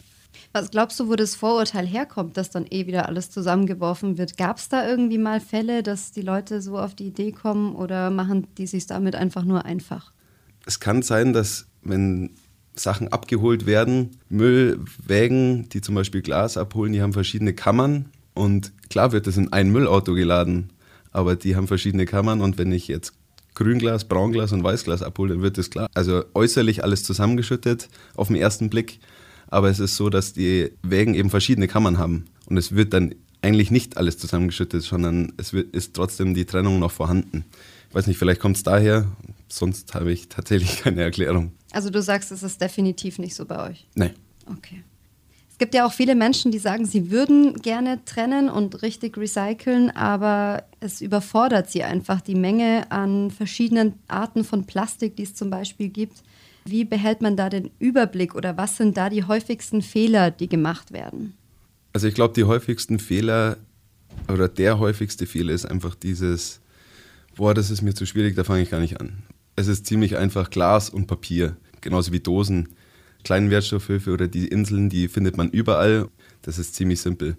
Was 0.55 0.71
glaubst 0.71 0.97
du, 1.01 1.09
wo 1.09 1.17
das 1.17 1.35
Vorurteil 1.35 1.85
herkommt, 1.85 2.37
dass 2.37 2.49
dann 2.49 2.65
eh 2.69 2.87
wieder 2.87 3.09
alles 3.09 3.29
zusammengeworfen 3.29 4.17
wird? 4.17 4.37
Gab 4.37 4.57
es 4.57 4.69
da 4.69 4.87
irgendwie 4.87 5.17
mal 5.17 5.41
Fälle, 5.41 5.83
dass 5.83 6.13
die 6.13 6.21
Leute 6.21 6.61
so 6.61 6.79
auf 6.79 6.95
die 6.95 7.07
Idee 7.07 7.33
kommen 7.33 7.75
oder 7.75 8.09
machen 8.09 8.47
die 8.57 8.65
sich 8.65 8.87
damit 8.87 9.17
einfach 9.17 9.43
nur 9.43 9.65
einfach? 9.65 10.13
Es 10.65 10.79
kann 10.79 11.01
sein, 11.01 11.33
dass 11.33 11.67
wenn 11.81 12.29
Sachen 12.73 13.09
abgeholt 13.09 13.65
werden, 13.65 14.11
Müllwägen, 14.29 15.67
die 15.67 15.81
zum 15.81 15.93
Beispiel 15.93 16.21
Glas 16.21 16.55
abholen, 16.55 16.93
die 16.93 17.01
haben 17.01 17.11
verschiedene 17.11 17.53
Kammern 17.53 18.05
und 18.33 18.71
klar 18.89 19.11
wird 19.11 19.27
das 19.27 19.35
in 19.35 19.51
ein 19.51 19.73
Müllauto 19.73 20.13
geladen, 20.13 20.71
aber 21.11 21.35
die 21.35 21.57
haben 21.57 21.67
verschiedene 21.67 22.05
Kammern 22.05 22.39
und 22.39 22.57
wenn 22.57 22.71
ich 22.71 22.87
jetzt 22.87 23.11
Grünglas, 23.55 24.05
Braunglas 24.05 24.53
und 24.53 24.63
Weißglas 24.63 25.03
abhole, 25.03 25.33
dann 25.33 25.41
wird 25.41 25.57
das 25.57 25.69
klar. 25.69 25.89
Also 25.93 26.23
äußerlich 26.33 26.81
alles 26.85 27.03
zusammengeschüttet 27.03 27.89
auf 28.15 28.27
den 28.27 28.37
ersten 28.37 28.69
Blick 28.69 28.99
aber 29.47 29.69
es 29.69 29.79
ist 29.79 29.95
so, 29.95 30.09
dass 30.09 30.33
die 30.33 30.71
Wägen 30.83 31.13
eben 31.13 31.29
verschiedene 31.29 31.67
Kammern 31.67 31.97
haben 31.97 32.25
und 32.47 32.57
es 32.57 32.75
wird 32.75 32.93
dann 32.93 33.15
eigentlich 33.41 33.71
nicht 33.71 33.97
alles 33.97 34.17
zusammengeschüttet, 34.17 34.81
sondern 34.81 35.33
es 35.37 35.53
wird, 35.53 35.75
ist 35.75 35.93
trotzdem 35.93 36.33
die 36.33 36.45
Trennung 36.45 36.79
noch 36.79 36.91
vorhanden. 36.91 37.45
Ich 37.89 37.95
weiß 37.95 38.07
nicht, 38.07 38.17
vielleicht 38.17 38.41
kommt 38.41 38.57
es 38.57 38.63
daher, 38.63 39.05
sonst 39.47 39.93
habe 39.93 40.11
ich 40.11 40.29
tatsächlich 40.29 40.77
keine 40.81 41.03
Erklärung. 41.03 41.51
Also 41.71 41.89
du 41.89 42.01
sagst, 42.01 42.31
es 42.31 42.43
ist 42.43 42.59
definitiv 42.59 43.19
nicht 43.19 43.35
so 43.35 43.45
bei 43.45 43.69
euch? 43.69 43.87
Nein. 43.95 44.13
Okay. 44.45 44.83
Es 45.55 45.59
gibt 45.59 45.73
ja 45.73 45.85
auch 45.85 45.93
viele 45.93 46.15
Menschen, 46.15 46.51
die 46.51 46.57
sagen, 46.57 46.85
sie 46.85 47.11
würden 47.11 47.53
gerne 47.61 48.03
trennen 48.03 48.49
und 48.49 48.81
richtig 48.81 49.17
recyceln, 49.17 49.89
aber 49.89 50.65
es 50.81 50.99
überfordert 50.99 51.71
sie 51.71 51.83
einfach 51.83 52.19
die 52.19 52.35
Menge 52.35 52.91
an 52.91 53.31
verschiedenen 53.31 53.93
Arten 54.09 54.43
von 54.43 54.65
Plastik, 54.65 55.15
die 55.15 55.23
es 55.23 55.33
zum 55.33 55.49
Beispiel 55.49 55.87
gibt. 55.87 56.23
Wie 56.67 56.83
behält 56.83 57.21
man 57.21 57.37
da 57.37 57.49
den 57.49 57.69
Überblick 57.77 58.33
oder 58.33 58.57
was 58.57 58.77
sind 58.77 58.97
da 58.97 59.09
die 59.09 59.23
häufigsten 59.23 59.83
Fehler, 59.83 60.31
die 60.31 60.49
gemacht 60.49 60.91
werden? 60.91 61.33
Also 61.93 62.07
ich 62.07 62.15
glaube, 62.15 62.33
die 62.33 62.43
häufigsten 62.43 62.97
Fehler 62.97 63.57
oder 64.27 64.49
der 64.49 64.79
häufigste 64.79 65.27
Fehler 65.27 65.53
ist 65.53 65.65
einfach 65.65 65.93
dieses, 65.93 66.61
boah, 67.35 67.53
das 67.53 67.69
ist 67.69 67.83
mir 67.83 67.93
zu 67.93 68.07
schwierig, 68.07 68.35
da 68.35 68.43
fange 68.43 68.63
ich 68.63 68.71
gar 68.71 68.79
nicht 68.79 68.99
an. 68.99 69.23
Es 69.55 69.67
ist 69.67 69.85
ziemlich 69.85 70.17
einfach 70.17 70.49
Glas 70.49 70.89
und 70.89 71.05
Papier, 71.05 71.55
genauso 71.81 72.11
wie 72.11 72.19
Dosen. 72.19 72.69
Kleinen 73.23 73.51
Wertstoffhöfe 73.51 74.11
oder 74.11 74.27
die 74.27 74.47
Inseln, 74.47 74.89
die 74.89 75.07
findet 75.07 75.37
man 75.37 75.49
überall. 75.49 76.09
Das 76.41 76.57
ist 76.57 76.75
ziemlich 76.75 76.99
simpel. 76.99 77.37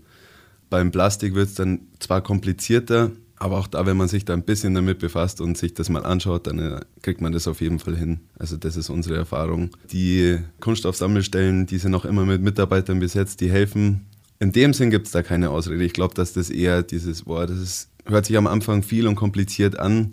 Beim 0.70 0.92
Plastik 0.92 1.34
wird 1.34 1.48
es 1.48 1.54
dann 1.54 1.80
zwar 1.98 2.22
komplizierter, 2.22 3.10
aber 3.38 3.58
auch 3.58 3.66
da, 3.66 3.84
wenn 3.86 3.96
man 3.96 4.08
sich 4.08 4.24
da 4.24 4.32
ein 4.32 4.44
bisschen 4.44 4.74
damit 4.74 4.98
befasst 4.98 5.40
und 5.40 5.58
sich 5.58 5.74
das 5.74 5.88
mal 5.88 6.04
anschaut, 6.04 6.46
dann 6.46 6.58
äh, 6.58 6.80
kriegt 7.02 7.20
man 7.20 7.32
das 7.32 7.46
auf 7.46 7.60
jeden 7.60 7.78
Fall 7.78 7.96
hin. 7.96 8.20
Also 8.38 8.56
das 8.56 8.76
ist 8.76 8.88
unsere 8.88 9.16
Erfahrung. 9.16 9.70
Die 9.92 10.38
Kunststoffsammelstellen, 10.60 11.66
die 11.66 11.78
sind 11.78 11.94
auch 11.94 12.04
immer 12.04 12.24
mit 12.24 12.40
Mitarbeitern 12.40 12.98
besetzt, 12.98 13.40
die 13.40 13.50
helfen. 13.50 14.06
In 14.38 14.52
dem 14.52 14.72
Sinn 14.72 14.90
gibt 14.90 15.06
es 15.06 15.12
da 15.12 15.22
keine 15.22 15.50
Ausrede. 15.50 15.84
Ich 15.84 15.92
glaube, 15.92 16.14
dass 16.14 16.32
das 16.32 16.50
eher 16.50 16.82
dieses, 16.82 17.26
Wort 17.26 17.50
das 17.50 17.58
ist, 17.58 17.90
hört 18.06 18.26
sich 18.26 18.36
am 18.36 18.46
Anfang 18.46 18.82
viel 18.82 19.06
und 19.06 19.16
kompliziert 19.16 19.78
an, 19.78 20.12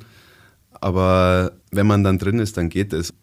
aber 0.82 1.54
wenn 1.72 1.88
man 1.88 2.04
dann 2.04 2.20
drin 2.20 2.40
ist, 2.40 2.58
dann 2.58 2.70
geht 2.70 2.92
es. 2.92 3.14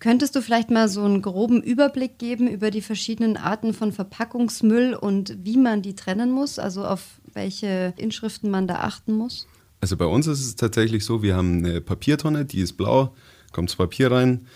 Könntest 0.00 0.36
du 0.36 0.42
vielleicht 0.42 0.70
mal 0.70 0.88
so 0.88 1.02
einen 1.02 1.22
groben 1.22 1.62
Überblick 1.62 2.18
geben 2.18 2.48
über 2.48 2.70
die 2.70 2.82
verschiedenen 2.82 3.36
Arten 3.38 3.72
von 3.72 3.92
Verpackungsmüll 3.92 4.94
und 4.94 5.38
wie 5.42 5.56
man 5.56 5.80
die 5.80 5.94
trennen 5.94 6.30
muss? 6.30 6.58
Also 6.58 6.84
auf 6.84 7.20
welche 7.36 7.94
Inschriften 7.96 8.50
man 8.50 8.66
da 8.66 8.76
achten 8.76 9.12
muss? 9.12 9.46
Also 9.80 9.96
bei 9.96 10.06
uns 10.06 10.26
ist 10.26 10.40
es 10.40 10.56
tatsächlich 10.56 11.04
so, 11.04 11.22
wir 11.22 11.36
haben 11.36 11.58
eine 11.64 11.80
Papiertonne, 11.80 12.44
die 12.44 12.60
ist 12.60 12.72
blau, 12.72 13.14
kommt 13.52 13.70
das 13.70 13.76
Papier 13.76 14.10
rein. 14.10 14.46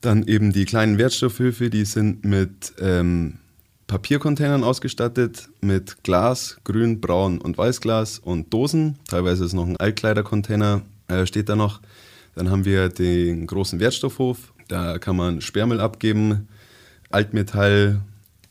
Dann 0.00 0.24
eben 0.24 0.52
die 0.52 0.64
kleinen 0.64 0.98
Wertstoffhöfe, 0.98 1.70
die 1.70 1.84
sind 1.84 2.24
mit 2.24 2.72
ähm, 2.80 3.38
Papiercontainern 3.86 4.64
ausgestattet, 4.64 5.48
mit 5.60 6.02
Glas, 6.02 6.58
Grün, 6.64 7.00
Braun 7.00 7.40
und 7.40 7.58
Weißglas 7.58 8.18
und 8.18 8.52
Dosen. 8.52 8.98
Teilweise 9.08 9.44
ist 9.44 9.52
noch 9.52 9.66
ein 9.66 9.76
Altkleidercontainer, 9.76 10.82
äh, 11.08 11.26
steht 11.26 11.48
da 11.48 11.56
noch. 11.56 11.80
Dann 12.34 12.50
haben 12.50 12.64
wir 12.64 12.88
den 12.88 13.46
großen 13.46 13.80
Wertstoffhof, 13.80 14.52
da 14.68 14.98
kann 14.98 15.16
man 15.16 15.40
Sperrmüll 15.40 15.80
abgeben, 15.80 16.48
Altmetall, 17.10 18.00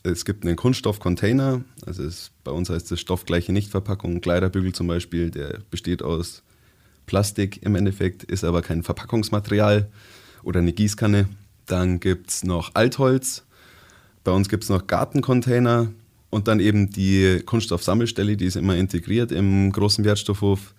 es 0.02 0.24
gibt 0.24 0.44
einen 0.44 0.56
Kunststoffcontainer, 0.56 1.62
also 1.88 2.04
es, 2.04 2.30
bei 2.44 2.52
uns 2.52 2.70
heißt 2.70 2.92
es 2.92 3.00
stoffgleiche 3.00 3.52
Nichtverpackung, 3.52 4.20
Kleiderbügel 4.20 4.72
zum 4.72 4.86
Beispiel, 4.86 5.30
der 5.30 5.60
besteht 5.70 6.02
aus 6.02 6.42
Plastik 7.06 7.62
im 7.62 7.74
Endeffekt, 7.74 8.22
ist 8.22 8.44
aber 8.44 8.62
kein 8.62 8.82
Verpackungsmaterial 8.82 9.90
oder 10.42 10.60
eine 10.60 10.72
Gießkanne. 10.72 11.28
Dann 11.66 11.98
gibt 11.98 12.30
es 12.30 12.44
noch 12.44 12.74
Altholz, 12.74 13.44
bei 14.22 14.32
uns 14.32 14.48
gibt 14.48 14.64
es 14.64 14.70
noch 14.70 14.86
Gartencontainer 14.86 15.88
und 16.30 16.46
dann 16.46 16.60
eben 16.60 16.90
die 16.90 17.40
Kunststoffsammelstelle, 17.44 18.36
die 18.36 18.44
ist 18.44 18.56
immer 18.56 18.76
integriert 18.76 19.32
im 19.32 19.72
großen 19.72 20.04
Wertstoffhof. 20.04 20.74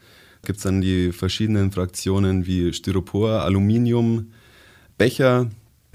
Gibt 0.45 0.57
es 0.57 0.63
dann 0.63 0.79
die 0.79 1.11
verschiedenen 1.11 1.71
Fraktionen 1.71 2.45
wie 2.45 2.71
Styropor, 2.71 3.41
Aluminium, 3.41 4.31
Becher, 4.97 5.49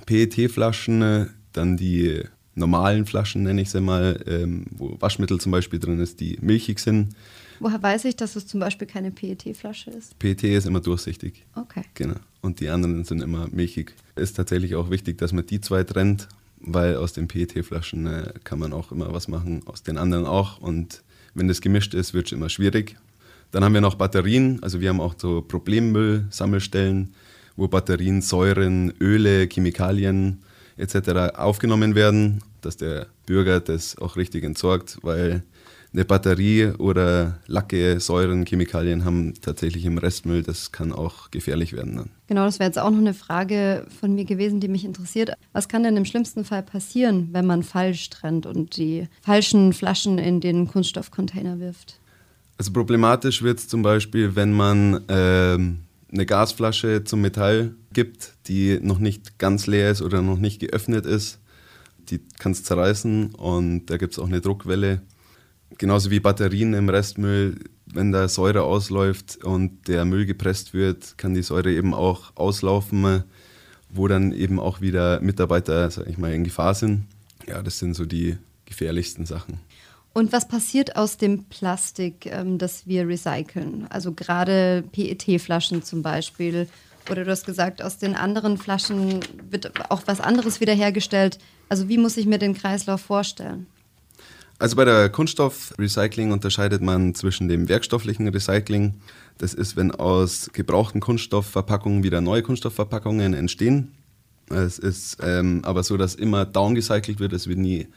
PET-Flaschen, 0.06 1.30
dann 1.52 1.76
die 1.76 2.25
normalen 2.54 3.06
Flaschen, 3.06 3.42
nenne 3.42 3.62
ich 3.62 3.70
sie 3.70 3.80
mal, 3.80 4.23
ähm, 4.26 4.66
wo 4.70 4.96
Waschmittel 5.00 5.40
zum 5.40 5.52
Beispiel 5.52 5.78
drin 5.78 5.99
ist, 5.99 6.20
die 6.20 6.38
milchig 6.40 6.78
sind. 6.78 7.14
Woher 7.61 7.82
weiß 7.82 8.04
ich, 8.06 8.16
dass 8.16 8.37
es 8.37 8.46
zum 8.46 8.61
Beispiel 8.61 8.87
keine 8.87 9.11
PET-Flasche 9.11 9.90
ist? 9.90 10.18
PET 10.18 10.44
ist 10.44 10.66
immer 10.66 10.80
durchsichtig. 10.80 11.44
Okay. 11.54 11.82
Genau. 11.94 12.16
Und 12.40 12.61
die 12.61 12.68
anderen 12.68 13.04
sind 13.04 13.23
immer 13.23 13.49
milchig. 13.50 13.94
Ist 14.16 14.37
tatsächlich 14.37 14.75
auch 14.75 14.90
wichtig, 14.90 15.18
dass 15.18 15.32
man 15.32 15.46
die 15.46 15.61
zwei 15.61 15.84
trennt, 15.84 16.28
weil 16.61 16.96
aus 16.96 17.12
den 17.12 17.28
PET-Flaschen 17.28 18.06
äh, 18.06 18.32
kann 18.44 18.58
man 18.58 18.73
auch 18.73 18.92
immer 18.92 19.12
was 19.12 19.28
machen, 19.28 19.62
aus 19.66 19.82
den 19.82 19.99
anderen 19.99 20.26
auch. 20.26 20.58
Und 20.61 21.02
wenn 21.34 21.49
das 21.49 21.61
gemischt 21.61 21.94
ist, 21.94 22.14
wird 22.14 22.26
es 22.26 22.32
immer 22.32 22.49
schwierig. 22.49 22.96
Dann 23.50 23.62
haben 23.62 23.75
wir 23.75 23.80
noch 23.80 23.94
Batterien, 23.94 24.61
also 24.62 24.80
wir 24.80 24.88
haben 24.88 25.00
auch 25.00 25.14
so 25.16 25.40
Problemmüll-Sammelstellen, 25.40 27.14
wo 27.56 27.68
Batterien, 27.68 28.20
Säuren, 28.20 28.92
Öle, 29.00 29.46
Chemikalien 29.46 30.42
etc. 30.76 31.37
aufgenommen 31.37 31.95
werden, 31.95 32.43
dass 32.61 32.76
der 32.76 33.07
Bürger 33.26 33.61
das 33.61 33.99
auch 33.99 34.16
richtig 34.16 34.45
entsorgt, 34.45 34.99
weil 35.02 35.43
eine 35.95 36.04
Batterie 36.04 36.73
oder 36.78 37.38
Lacke, 37.47 38.00
Säuren, 38.00 38.45
Chemikalien 38.45 39.04
haben 39.04 39.35
tatsächlich 39.40 39.85
im 39.85 39.97
Restmüll, 39.97 40.43
das 40.43 40.73
kann 40.73 40.93
auch 40.93 41.31
gefährlich 41.31 41.73
werden. 41.73 41.97
Dann. 41.97 42.11
Genau, 42.26 42.45
das 42.45 42.59
wäre 42.59 42.69
jetzt 42.69 42.81
auch 42.81 42.90
noch 42.90 42.99
eine 42.99 43.14
Frage 43.14 43.87
von 44.00 44.14
mir 44.14 44.25
gewesen, 44.25 44.59
die 44.59 44.66
mich 44.66 44.85
interessiert. 44.85 45.33
Was 45.52 45.69
kann 45.69 45.85
denn 45.85 45.97
im 45.97 46.04
schlimmsten 46.04 46.45
Fall 46.45 46.64
passieren, 46.64 47.28
wenn 47.31 47.47
man 47.47 47.62
falsch 47.62 48.11
trennt 48.11 48.45
und 48.45 48.76
die 48.76 49.07
falschen 49.23 49.73
Flaschen 49.73 50.19
in 50.19 50.40
den 50.40 50.66
Kunststoffcontainer 50.66 51.61
wirft? 51.61 52.00
Also 52.59 52.73
problematisch 52.73 53.43
wird 53.43 53.59
es 53.59 53.69
zum 53.69 53.83
Beispiel, 53.83 54.35
wenn 54.35 54.52
man 54.52 55.04
ähm, 55.09 55.78
eine 56.14 56.26
Gasflasche 56.26 57.04
zum 57.04 57.21
Metall 57.21 57.75
gibt, 57.92 58.35
die 58.47 58.78
noch 58.80 58.99
nicht 58.99 59.38
ganz 59.38 59.66
leer 59.66 59.90
ist 59.90 60.00
oder 60.00 60.23
noch 60.23 60.38
nicht 60.38 60.61
geöffnet 60.61 61.04
ist. 61.06 61.40
Die 62.09 62.21
kann 62.38 62.52
es 62.52 62.62
zerreißen 62.64 63.35
und 63.35 63.87
da 63.87 63.97
gibt 63.97 64.12
es 64.12 64.18
auch 64.18 64.26
eine 64.26 64.40
Druckwelle. 64.40 65.02
Genauso 65.76 66.11
wie 66.11 66.21
Batterien 66.21 66.73
im 66.75 66.88
Restmüll, 66.88 67.59
wenn 67.87 68.12
da 68.12 68.28
Säure 68.28 68.62
ausläuft 68.62 69.44
und 69.44 69.88
der 69.88 70.04
Müll 70.04 70.25
gepresst 70.25 70.73
wird, 70.73 71.18
kann 71.18 71.35
die 71.35 71.42
Säure 71.42 71.73
eben 71.73 71.94
auch 71.94 72.33
auslaufen, 72.37 73.25
wo 73.90 74.06
dann 74.06 74.33
eben 74.33 74.61
auch 74.61 74.80
wieder 74.80 75.21
Mitarbeiter, 75.21 75.90
sag 75.90 76.06
ich 76.06 76.18
mal, 76.18 76.33
in 76.33 76.44
Gefahr 76.44 76.75
sind. 76.75 77.06
Ja, 77.47 77.62
das 77.62 77.78
sind 77.78 77.94
so 77.94 78.04
die 78.04 78.37
gefährlichsten 78.66 79.26
Sachen. 79.26 79.59
Und 80.14 80.33
was 80.33 80.47
passiert 80.47 80.97
aus 80.97 81.16
dem 81.16 81.44
Plastik, 81.44 82.26
ähm, 82.26 82.56
das 82.56 82.87
wir 82.87 83.06
recyceln? 83.06 83.87
Also 83.90 84.12
gerade 84.12 84.85
PET-Flaschen 84.92 85.83
zum 85.83 86.02
Beispiel. 86.02 86.68
Oder 87.11 87.25
du 87.25 87.30
hast 87.30 87.44
gesagt, 87.44 87.83
aus 87.83 87.99
den 87.99 88.14
anderen 88.14 88.56
Flaschen 88.56 89.21
wird 89.50 89.90
auch 89.90 90.02
was 90.06 90.21
anderes 90.21 90.61
wiederhergestellt. 90.61 91.38
Also 91.68 91.88
wie 91.88 91.99
muss 91.99 92.16
ich 92.16 92.26
mir 92.26 92.38
den 92.38 92.54
Kreislauf 92.54 93.00
vorstellen? 93.00 93.66
Also 94.61 94.76
bei 94.76 94.85
der 94.85 95.09
Kunststoffrecycling 95.09 96.30
unterscheidet 96.30 96.80
man 96.80 97.16
zwischen 97.16 97.49
dem 97.49 97.68
werkstofflichen 97.68 98.28
Recycling. 98.28 98.94
Das 99.37 99.52
ist, 99.52 99.76
wenn 99.76 99.90
aus 99.90 100.50
gebrauchten 100.52 101.00
Kunststoffverpackungen 101.00 102.04
wieder 102.04 102.21
neue 102.21 102.42
Kunststoffverpackungen 102.42 103.35
entstehen. 103.35 103.92
Es 104.49 104.78
ist 104.78 105.16
ähm, 105.23 105.62
aber 105.64 105.83
so, 105.83 105.97
dass 105.97 106.14
immer 106.14 106.44
downgecycelt 106.44 107.18
wird. 107.18 107.33
Es 107.33 107.49
wird 107.49 107.59
nie 107.59 107.88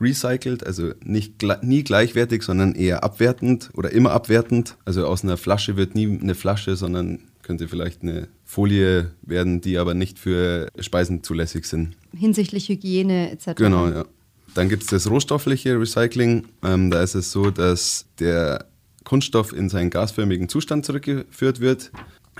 recycelt, 0.00 0.66
also 0.66 0.92
nicht 1.04 1.42
nie 1.62 1.84
gleichwertig, 1.84 2.42
sondern 2.42 2.74
eher 2.74 3.04
abwertend 3.04 3.70
oder 3.74 3.90
immer 3.90 4.12
abwertend. 4.12 4.76
Also 4.84 5.06
aus 5.06 5.24
einer 5.24 5.36
Flasche 5.36 5.76
wird 5.76 5.94
nie 5.94 6.18
eine 6.20 6.34
Flasche, 6.34 6.76
sondern 6.76 7.20
könnte 7.42 7.68
vielleicht 7.68 8.02
eine 8.02 8.28
Folie 8.44 9.10
werden, 9.22 9.60
die 9.60 9.78
aber 9.78 9.94
nicht 9.94 10.18
für 10.18 10.68
Speisen 10.78 11.22
zulässig 11.22 11.64
sind. 11.64 11.96
Hinsichtlich 12.14 12.68
Hygiene 12.68 13.30
etc. 13.30 13.54
Genau, 13.56 13.88
ja. 13.88 14.04
Dann 14.54 14.68
gibt 14.68 14.82
es 14.82 14.88
das 14.88 15.08
rohstoffliche 15.08 15.78
Recycling. 15.78 16.46
Ähm, 16.62 16.90
da 16.90 17.02
ist 17.02 17.14
es 17.14 17.30
so, 17.30 17.50
dass 17.50 18.06
der 18.18 18.66
Kunststoff 19.04 19.52
in 19.52 19.68
seinen 19.68 19.90
gasförmigen 19.90 20.48
Zustand 20.48 20.84
zurückgeführt 20.84 21.60
wird. 21.60 21.90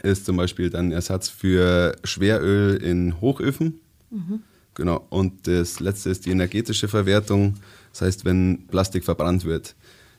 Ist 0.02 0.26
zum 0.26 0.36
Beispiel 0.36 0.70
dann 0.70 0.92
Ersatz 0.92 1.28
für 1.28 1.96
Schweröl 2.04 2.76
in 2.76 3.20
Hochöfen. 3.20 3.80
Mhm. 4.10 4.42
Genau. 4.78 5.04
Und 5.10 5.48
das 5.48 5.80
letzte 5.80 6.08
ist 6.08 6.24
die 6.24 6.30
energetische 6.30 6.86
Verwertung. 6.86 7.54
Das 7.90 8.02
heißt, 8.02 8.24
wenn 8.24 8.68
Plastik 8.68 9.04
verbrannt 9.04 9.44
wird. 9.44 9.74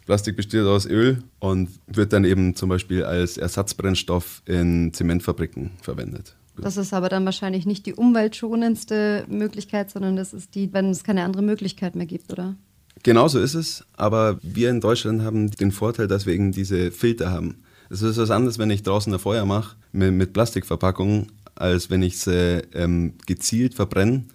Plastik 0.05 0.35
besteht 0.35 0.63
aus 0.63 0.85
Öl 0.85 1.23
und 1.39 1.69
wird 1.87 2.11
dann 2.11 2.25
eben 2.25 2.55
zum 2.55 2.67
Beispiel 2.67 3.05
als 3.05 3.37
Ersatzbrennstoff 3.37 4.41
in 4.45 4.93
Zementfabriken 4.93 5.71
verwendet. 5.81 6.35
Das 6.57 6.75
ist 6.75 6.93
aber 6.93 7.07
dann 7.07 7.23
wahrscheinlich 7.23 7.65
nicht 7.65 7.85
die 7.85 7.93
umweltschonendste 7.93 9.23
Möglichkeit, 9.29 9.91
sondern 9.91 10.17
das 10.17 10.33
ist 10.33 10.55
die, 10.55 10.73
wenn 10.73 10.89
es 10.89 11.05
keine 11.05 11.23
andere 11.23 11.41
Möglichkeit 11.41 11.95
mehr 11.95 12.05
gibt, 12.05 12.29
oder? 12.33 12.55
Genau 13.03 13.29
so 13.29 13.39
ist 13.39 13.53
es. 13.53 13.85
Aber 13.95 14.39
wir 14.41 14.69
in 14.69 14.81
Deutschland 14.81 15.21
haben 15.21 15.51
den 15.51 15.71
Vorteil, 15.71 16.09
dass 16.09 16.25
wir 16.25 16.33
eben 16.33 16.51
diese 16.51 16.91
Filter 16.91 17.31
haben. 17.31 17.63
Es 17.89 18.01
ist 18.01 18.17
was 18.17 18.29
anderes, 18.29 18.59
wenn 18.59 18.71
ich 18.71 18.83
draußen 18.83 19.13
ein 19.13 19.19
Feuer 19.19 19.45
mache 19.45 19.77
mit, 19.93 20.11
mit 20.11 20.33
Plastikverpackungen, 20.33 21.27
als 21.55 21.89
wenn 21.89 22.01
ich 22.01 22.19
sie 22.19 22.61
ähm, 22.73 23.13
gezielt 23.25 23.73
verbrenne 23.73 24.25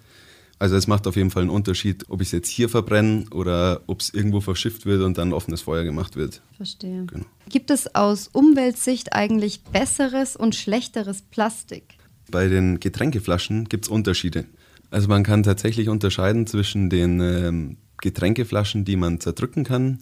also 0.57 0.75
es 0.75 0.87
macht 0.87 1.05
auf 1.07 1.15
jeden 1.15 1.31
Fall 1.31 1.43
einen 1.43 1.51
Unterschied, 1.51 2.05
ob 2.09 2.21
ich 2.21 2.29
es 2.29 2.31
jetzt 2.31 2.49
hier 2.49 2.69
verbrenne 2.69 3.25
oder 3.31 3.81
ob 3.87 3.99
es 3.99 4.13
irgendwo 4.13 4.41
verschifft 4.41 4.85
wird 4.85 5.01
und 5.01 5.17
dann 5.17 5.33
offenes 5.33 5.61
Feuer 5.61 5.83
gemacht 5.83 6.15
wird. 6.15 6.41
Verstehe. 6.55 7.05
Genau. 7.05 7.25
Gibt 7.49 7.71
es 7.71 7.93
aus 7.93 8.29
Umweltsicht 8.31 9.13
eigentlich 9.13 9.63
besseres 9.63 10.35
und 10.35 10.55
schlechteres 10.55 11.21
Plastik? 11.21 11.97
Bei 12.31 12.47
den 12.47 12.79
Getränkeflaschen 12.79 13.65
gibt 13.65 13.85
es 13.85 13.89
Unterschiede. 13.89 14.45
Also 14.91 15.07
man 15.09 15.23
kann 15.23 15.43
tatsächlich 15.43 15.89
unterscheiden 15.89 16.47
zwischen 16.47 16.89
den 16.89 17.19
ähm, 17.19 17.77
Getränkeflaschen, 18.01 18.85
die 18.85 18.95
man 18.95 19.19
zerdrücken 19.19 19.63
kann, 19.63 19.99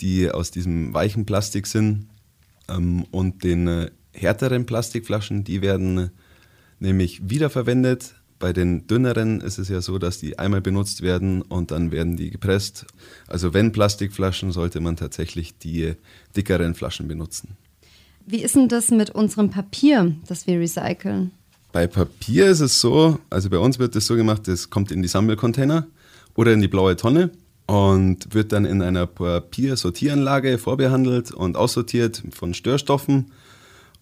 die 0.00 0.30
aus 0.30 0.50
diesem 0.50 0.94
weichen 0.94 1.26
Plastik 1.26 1.66
sind, 1.66 2.06
ähm, 2.70 3.04
und 3.10 3.44
den 3.44 3.66
äh, 3.66 3.90
härteren 4.12 4.66
Plastikflaschen, 4.66 5.44
die 5.44 5.62
werden 5.62 6.10
nämlich 6.78 7.28
wiederverwendet 7.28 8.14
Bei 8.40 8.54
den 8.54 8.86
dünneren 8.86 9.42
ist 9.42 9.58
es 9.58 9.68
ja 9.68 9.82
so, 9.82 9.98
dass 9.98 10.18
die 10.18 10.38
einmal 10.38 10.62
benutzt 10.62 11.02
werden 11.02 11.42
und 11.42 11.70
dann 11.70 11.92
werden 11.92 12.16
die 12.16 12.30
gepresst. 12.30 12.86
Also 13.28 13.52
wenn 13.52 13.70
Plastikflaschen, 13.70 14.50
sollte 14.50 14.80
man 14.80 14.96
tatsächlich 14.96 15.58
die 15.58 15.92
dickeren 16.34 16.74
Flaschen 16.74 17.06
benutzen. 17.06 17.58
Wie 18.24 18.42
ist 18.42 18.56
denn 18.56 18.68
das 18.68 18.90
mit 18.90 19.10
unserem 19.10 19.50
Papier, 19.50 20.16
das 20.26 20.46
wir 20.46 20.58
recyceln? 20.58 21.32
Bei 21.70 21.86
Papier 21.86 22.46
ist 22.46 22.60
es 22.60 22.80
so, 22.80 23.18
also 23.28 23.50
bei 23.50 23.58
uns 23.58 23.78
wird 23.78 23.94
es 23.94 24.06
so 24.06 24.16
gemacht, 24.16 24.48
es 24.48 24.70
kommt 24.70 24.90
in 24.90 25.02
die 25.02 25.08
Sammelcontainer 25.08 25.86
oder 26.34 26.54
in 26.54 26.62
die 26.62 26.68
blaue 26.68 26.96
Tonne 26.96 27.30
und 27.66 28.34
wird 28.34 28.52
dann 28.52 28.64
in 28.64 28.80
einer 28.80 29.06
Papiersortieranlage 29.06 30.56
vorbehandelt 30.56 31.30
und 31.30 31.56
aussortiert 31.56 32.22
von 32.30 32.54
Störstoffen 32.54 33.32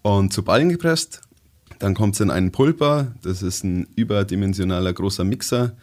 und 0.03 0.33
zu 0.33 0.45
Ballen 0.45 0.69
gepresst. 0.69 1.23
Dann 1.79 1.95
kommt 1.95 2.15
es 2.15 2.21
in 2.21 2.31
einen 2.31 2.51
Pulper, 2.51 3.13
das 3.23 3.43
ist 3.43 3.65
ein 3.65 3.87
überdimensionaler 3.95 4.93
großer 4.93 5.25
Mixer, 5.25 5.77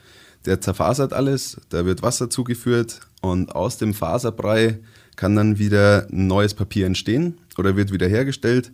der 0.46 0.62
zerfasert 0.62 1.14
alles, 1.14 1.58
da 1.70 1.86
wird 1.86 2.02
Wasser 2.04 2.30
zugeführt 2.30 3.02
und 3.22 3.56
aus 3.56 3.78
dem 3.78 3.94
Faserbrei 3.94 4.80
kann 5.16 5.36
dann 5.36 5.58
wieder 5.58 6.08
neues 6.12 6.54
Papier 6.54 6.86
entstehen 6.86 7.38
oder 7.58 7.76
wird 7.76 7.92
wieder 7.92 8.08
hergestellt, 8.08 8.72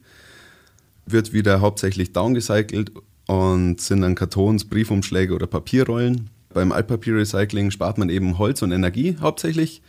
wird 1.05 1.33
wieder 1.33 1.61
hauptsächlich 1.61 2.13
downgecycelt 2.13 2.91
und 3.27 3.79
sind 3.79 4.01
dann 4.01 4.15
Kartons, 4.15 4.65
Briefumschläge 4.65 5.33
oder 5.33 5.47
Papierrollen. 5.47 6.29
Beim 6.53 6.71
Altpapierrecycling 6.71 7.71
spart 7.71 7.97
man 7.97 8.09
eben 8.09 8.37
Holz 8.37 8.61
und 8.61 8.71
Energie 8.71 9.15
hauptsächlich. 9.21 9.81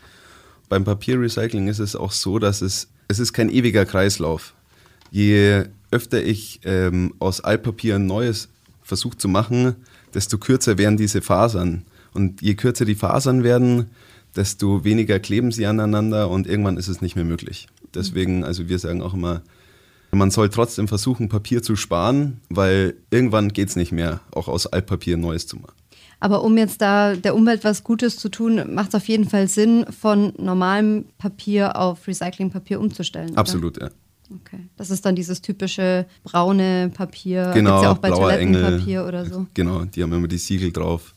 Beim 0.68 0.84
Papierrecycling 0.84 1.68
ist 1.68 1.80
es 1.80 1.96
auch 1.96 2.12
so, 2.12 2.38
dass 2.38 2.62
es, 2.62 2.88
es 3.08 3.18
ist 3.18 3.32
kein 3.32 3.50
ewiger 3.50 3.84
Kreislauf. 3.84 4.54
Je 5.12 5.66
öfter 5.90 6.24
ich 6.24 6.60
ähm, 6.64 7.12
aus 7.18 7.42
Altpapier 7.42 7.96
ein 7.96 8.06
neues 8.06 8.48
versuche 8.82 9.18
zu 9.18 9.28
machen, 9.28 9.76
desto 10.14 10.38
kürzer 10.38 10.78
werden 10.78 10.96
diese 10.96 11.20
Fasern. 11.20 11.84
Und 12.14 12.40
je 12.40 12.54
kürzer 12.54 12.86
die 12.86 12.94
Fasern 12.94 13.44
werden, 13.44 13.90
desto 14.34 14.84
weniger 14.84 15.20
kleben 15.20 15.52
sie 15.52 15.66
aneinander 15.66 16.30
und 16.30 16.46
irgendwann 16.46 16.78
ist 16.78 16.88
es 16.88 17.02
nicht 17.02 17.14
mehr 17.14 17.26
möglich. 17.26 17.68
Deswegen, 17.94 18.42
also 18.42 18.70
wir 18.70 18.78
sagen 18.78 19.02
auch 19.02 19.12
immer, 19.12 19.42
man 20.12 20.30
soll 20.30 20.48
trotzdem 20.48 20.88
versuchen, 20.88 21.28
Papier 21.28 21.62
zu 21.62 21.76
sparen, 21.76 22.40
weil 22.48 22.94
irgendwann 23.10 23.52
geht 23.52 23.68
es 23.68 23.76
nicht 23.76 23.92
mehr, 23.92 24.20
auch 24.34 24.48
aus 24.48 24.66
Altpapier 24.66 25.18
Neues 25.18 25.46
zu 25.46 25.56
machen. 25.56 25.74
Aber 26.20 26.42
um 26.42 26.56
jetzt 26.56 26.80
da 26.80 27.16
der 27.16 27.34
Umwelt 27.34 27.64
was 27.64 27.84
Gutes 27.84 28.16
zu 28.16 28.30
tun, 28.30 28.62
macht 28.74 28.90
es 28.90 28.94
auf 28.94 29.08
jeden 29.08 29.28
Fall 29.28 29.48
Sinn, 29.48 29.84
von 29.90 30.32
normalem 30.38 31.04
Papier 31.18 31.76
auf 31.76 32.06
Recyclingpapier 32.06 32.80
umzustellen. 32.80 33.36
Absolut, 33.36 33.76
oder? 33.76 33.86
ja. 33.88 33.92
Okay. 34.40 34.68
Das 34.76 34.90
ist 34.90 35.04
dann 35.04 35.14
dieses 35.14 35.42
typische 35.42 36.06
braune 36.24 36.90
Papier. 36.94 37.52
Genau, 37.54 37.70
Gibt's 37.70 37.82
ja 37.84 37.92
auch 37.92 37.98
bei 37.98 38.08
blauer 38.08 38.30
Toilettenpapier 38.30 39.00
Engel. 39.00 39.08
oder 39.08 39.26
so. 39.26 39.46
Genau, 39.54 39.84
die 39.84 40.02
haben 40.02 40.12
immer 40.12 40.28
die 40.28 40.38
Siegel 40.38 40.72
drauf. 40.72 41.14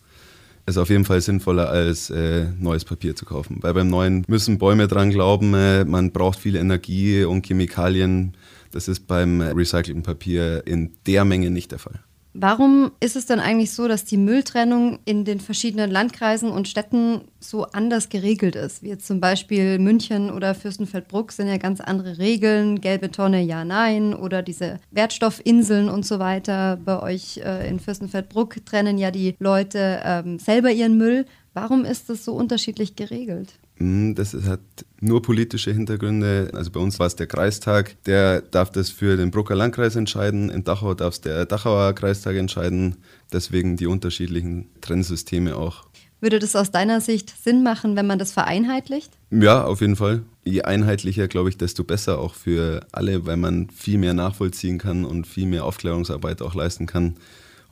Ist 0.67 0.77
auf 0.77 0.89
jeden 0.89 1.05
Fall 1.05 1.21
sinnvoller 1.21 1.69
als 1.69 2.09
äh, 2.09 2.47
neues 2.59 2.85
Papier 2.85 3.15
zu 3.15 3.25
kaufen. 3.25 3.59
Weil 3.61 3.75
beim 3.75 3.87
neuen 3.87 4.25
müssen 4.27 4.57
Bäume 4.57 4.87
dran 4.87 5.11
glauben, 5.11 5.53
äh, 5.53 5.85
man 5.85 6.11
braucht 6.11 6.39
viel 6.39 6.55
Energie 6.55 7.23
und 7.23 7.45
Chemikalien. 7.45 8.33
Das 8.71 8.87
ist 8.87 9.05
beim 9.07 9.41
recycelten 9.41 10.01
Papier 10.01 10.65
in 10.65 10.93
der 11.05 11.23
Menge 11.23 11.51
nicht 11.51 11.71
der 11.71 11.79
Fall. 11.79 11.99
Warum 12.37 12.91
ist 12.99 13.15
es 13.15 13.27
denn 13.27 13.39
eigentlich 13.39 13.71
so, 13.71 13.87
dass 13.87 14.03
die 14.03 14.17
Mülltrennung 14.17 14.99
in 15.05 15.23
den 15.23 15.39
verschiedenen 15.39 15.89
Landkreisen 15.89 16.51
und 16.51 16.67
Städten 16.67 17.21
so 17.39 17.63
anders 17.67 18.09
geregelt 18.09 18.57
ist? 18.57 18.83
Wie 18.83 18.89
jetzt 18.89 19.07
zum 19.07 19.21
Beispiel 19.21 19.79
München 19.79 20.29
oder 20.29 20.53
Fürstenfeldbruck 20.53 21.31
sind 21.31 21.47
ja 21.47 21.55
ganz 21.55 21.79
andere 21.79 22.17
Regeln. 22.17 22.81
Gelbe 22.81 23.09
Tonne, 23.09 23.41
ja, 23.41 23.63
nein. 23.63 24.13
Oder 24.13 24.41
diese 24.41 24.81
Wertstoffinseln 24.91 25.87
und 25.87 26.05
so 26.05 26.19
weiter. 26.19 26.77
Bei 26.83 27.01
euch 27.01 27.37
äh, 27.37 27.69
in 27.69 27.79
Fürstenfeldbruck 27.79 28.65
trennen 28.65 28.97
ja 28.97 29.11
die 29.11 29.37
Leute 29.39 30.01
ähm, 30.03 30.37
selber 30.37 30.71
ihren 30.71 30.97
Müll. 30.97 31.25
Warum 31.53 31.85
ist 31.85 32.09
das 32.09 32.25
so 32.25 32.33
unterschiedlich 32.33 32.97
geregelt? 32.97 33.53
Hm, 33.77 34.15
Das 34.15 34.33
hat 34.33 34.61
nur 35.01 35.21
politische 35.21 35.71
Hintergründe. 35.71 36.49
Also 36.53 36.71
bei 36.71 36.79
uns 36.79 36.99
war 36.99 37.07
es 37.07 37.15
der 37.15 37.27
Kreistag, 37.27 38.01
der 38.05 38.41
darf 38.41 38.71
das 38.71 38.89
für 38.89 39.17
den 39.17 39.31
Brucker 39.31 39.55
Landkreis 39.55 39.95
entscheiden. 39.95 40.49
In 40.49 40.63
Dachau 40.63 40.93
darf 40.93 41.15
es 41.15 41.21
der 41.21 41.45
Dachauer 41.45 41.93
Kreistag 41.93 42.35
entscheiden. 42.35 42.97
Deswegen 43.33 43.75
die 43.77 43.87
unterschiedlichen 43.87 44.69
Trennsysteme 44.81 45.55
auch. 45.55 45.85
Würde 46.21 46.39
das 46.39 46.55
aus 46.55 46.71
deiner 46.71 47.01
Sicht 47.01 47.33
Sinn 47.43 47.61
machen, 47.61 47.95
wenn 47.95 48.07
man 48.07 48.17
das 48.17 48.31
vereinheitlicht? 48.31 49.11
Ja, 49.29 49.65
auf 49.65 49.81
jeden 49.81 49.97
Fall. 49.97 50.23
Je 50.45 50.61
einheitlicher, 50.61 51.27
glaube 51.27 51.49
ich, 51.49 51.57
desto 51.57 51.83
besser 51.83 52.19
auch 52.19 52.33
für 52.33 52.87
alle, 52.91 53.25
weil 53.25 53.37
man 53.37 53.69
viel 53.69 53.97
mehr 53.97 54.13
nachvollziehen 54.13 54.77
kann 54.77 55.03
und 55.03 55.27
viel 55.27 55.45
mehr 55.45 55.65
Aufklärungsarbeit 55.65 56.41
auch 56.41 56.55
leisten 56.55 56.85
kann 56.85 57.15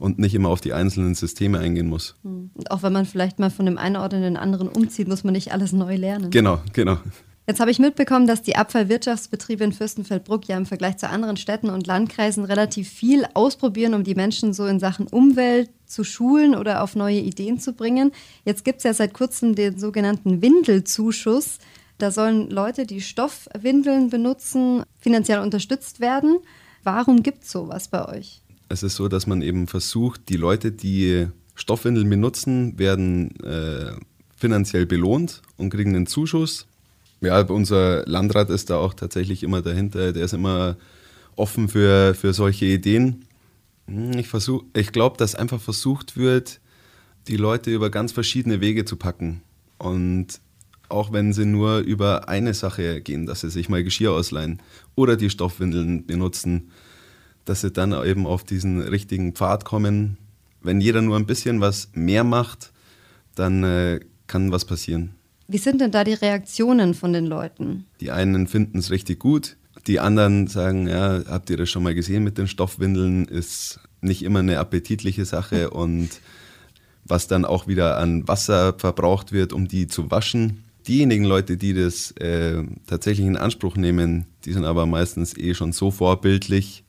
und 0.04 0.18
nicht 0.18 0.34
immer 0.34 0.50
auf 0.50 0.60
die 0.60 0.74
einzelnen 0.74 1.14
Systeme 1.14 1.58
eingehen 1.58 1.88
muss. 1.88 2.14
Und 2.22 2.70
auch 2.70 2.82
wenn 2.82 2.92
man 2.92 3.06
vielleicht 3.06 3.38
mal 3.38 3.50
von 3.50 3.66
dem 3.66 3.78
einen 3.78 3.96
Ort 3.96 4.12
in 4.12 4.22
den 4.22 4.36
anderen 4.36 4.68
umzieht, 4.68 5.08
muss 5.08 5.24
man 5.24 5.32
nicht 5.32 5.52
alles 5.52 5.72
neu 5.72 5.96
lernen. 5.96 6.30
Genau, 6.30 6.60
genau. 6.72 6.98
Jetzt 7.46 7.60
habe 7.60 7.70
ich 7.70 7.78
mitbekommen, 7.78 8.26
dass 8.26 8.40
die 8.40 8.56
Abfallwirtschaftsbetriebe 8.56 9.64
in 9.64 9.72
Fürstenfeldbruck 9.72 10.46
ja 10.46 10.56
im 10.56 10.64
Vergleich 10.64 10.96
zu 10.96 11.08
anderen 11.10 11.36
Städten 11.36 11.68
und 11.68 11.86
Landkreisen 11.86 12.44
relativ 12.44 12.88
viel 12.88 13.26
ausprobieren, 13.34 13.92
um 13.92 14.02
die 14.02 14.14
Menschen 14.14 14.54
so 14.54 14.66
in 14.66 14.80
Sachen 14.80 15.06
Umwelt 15.06 15.68
zu 15.84 16.04
schulen 16.04 16.54
oder 16.54 16.82
auf 16.82 16.96
neue 16.96 17.18
Ideen 17.18 17.58
zu 17.58 17.74
bringen. 17.74 18.12
Jetzt 18.44 18.64
gibt 18.64 18.78
es 18.78 18.84
ja 18.84 18.94
seit 18.94 19.12
kurzem 19.12 19.54
den 19.54 19.78
sogenannten 19.78 20.40
Windelzuschuss. 20.40 21.58
Da 21.98 22.10
sollen 22.10 22.50
Leute, 22.50 22.86
die 22.86 23.02
Stoffwindeln 23.02 24.08
benutzen, 24.08 24.82
finanziell 24.98 25.40
unterstützt 25.40 26.00
werden. 26.00 26.38
Warum 26.82 27.22
gibt 27.22 27.44
es 27.44 27.50
sowas 27.50 27.88
bei 27.88 28.08
euch? 28.08 28.43
Es 28.68 28.82
ist 28.82 28.96
so, 28.96 29.08
dass 29.08 29.26
man 29.26 29.42
eben 29.42 29.66
versucht, 29.66 30.28
die 30.28 30.36
Leute, 30.36 30.72
die 30.72 31.28
Stoffwindeln 31.54 32.08
benutzen, 32.08 32.78
werden 32.78 33.38
äh, 33.40 33.92
finanziell 34.36 34.86
belohnt 34.86 35.42
und 35.56 35.70
kriegen 35.70 35.94
einen 35.94 36.06
Zuschuss. 36.06 36.66
Ja, 37.20 37.40
unser 37.40 38.04
Landrat 38.06 38.50
ist 38.50 38.70
da 38.70 38.76
auch 38.76 38.94
tatsächlich 38.94 39.42
immer 39.42 39.62
dahinter. 39.62 40.12
Der 40.12 40.24
ist 40.24 40.34
immer 40.34 40.76
offen 41.36 41.68
für, 41.68 42.14
für 42.14 42.32
solche 42.32 42.66
Ideen. 42.66 43.26
Hm, 43.86 44.18
Ich, 44.18 44.28
ich 44.74 44.92
glaube, 44.92 45.16
dass 45.16 45.34
einfach 45.34 45.60
versucht 45.60 46.16
wird, 46.16 46.60
die 47.28 47.36
Leute 47.36 47.70
über 47.70 47.90
ganz 47.90 48.12
verschiedene 48.12 48.60
Wege 48.60 48.84
zu 48.84 48.96
packen. 48.96 49.42
Und 49.78 50.40
auch 50.88 51.12
wenn 51.12 51.32
sie 51.32 51.46
nur 51.46 51.78
über 51.78 52.28
eine 52.28 52.54
Sache 52.54 53.00
gehen, 53.00 53.26
dass 53.26 53.40
sie 53.40 53.50
sich 53.50 53.68
mal 53.68 53.82
Geschirr 53.82 54.12
ausleihen 54.12 54.60
oder 54.94 55.16
die 55.16 55.30
Stoffwindeln 55.30 56.06
benutzen, 56.06 56.70
dass 57.44 57.60
sie 57.60 57.70
dann 57.70 57.92
eben 58.04 58.26
auf 58.26 58.44
diesen 58.44 58.80
richtigen 58.80 59.34
Pfad 59.34 59.64
kommen. 59.64 60.18
Wenn 60.62 60.80
jeder 60.80 61.02
nur 61.02 61.16
ein 61.16 61.26
bisschen 61.26 61.60
was 61.60 61.90
mehr 61.94 62.24
macht, 62.24 62.72
dann 63.34 63.64
äh, 63.64 64.00
kann 64.26 64.50
was 64.50 64.64
passieren. 64.64 65.14
Wie 65.46 65.58
sind 65.58 65.80
denn 65.80 65.90
da 65.90 66.04
die 66.04 66.14
Reaktionen 66.14 66.94
von 66.94 67.12
den 67.12 67.26
Leuten? 67.26 67.84
Die 68.00 68.10
einen 68.10 68.46
finden 68.46 68.78
es 68.78 68.90
richtig 68.90 69.18
gut, 69.18 69.56
die 69.86 70.00
anderen 70.00 70.46
sagen, 70.46 70.88
ja, 70.88 71.22
habt 71.28 71.50
ihr 71.50 71.58
das 71.58 71.68
schon 71.68 71.82
mal 71.82 71.94
gesehen 71.94 72.24
mit 72.24 72.38
den 72.38 72.48
Stoffwindeln, 72.48 73.26
ist 73.26 73.80
nicht 74.00 74.22
immer 74.22 74.38
eine 74.38 74.58
appetitliche 74.58 75.24
Sache 75.24 75.70
und 75.70 76.08
was 77.04 77.28
dann 77.28 77.44
auch 77.44 77.66
wieder 77.66 77.98
an 77.98 78.26
Wasser 78.26 78.74
verbraucht 78.78 79.32
wird, 79.32 79.52
um 79.52 79.68
die 79.68 79.86
zu 79.86 80.10
waschen. 80.10 80.64
Diejenigen 80.88 81.24
Leute, 81.24 81.56
die 81.58 81.74
das 81.74 82.12
äh, 82.12 82.62
tatsächlich 82.86 83.26
in 83.26 83.36
Anspruch 83.36 83.76
nehmen, 83.76 84.26
die 84.44 84.52
sind 84.52 84.64
aber 84.64 84.86
meistens 84.86 85.36
eh 85.36 85.54
schon 85.54 85.72
so 85.72 85.90
vorbildlich 85.90 86.83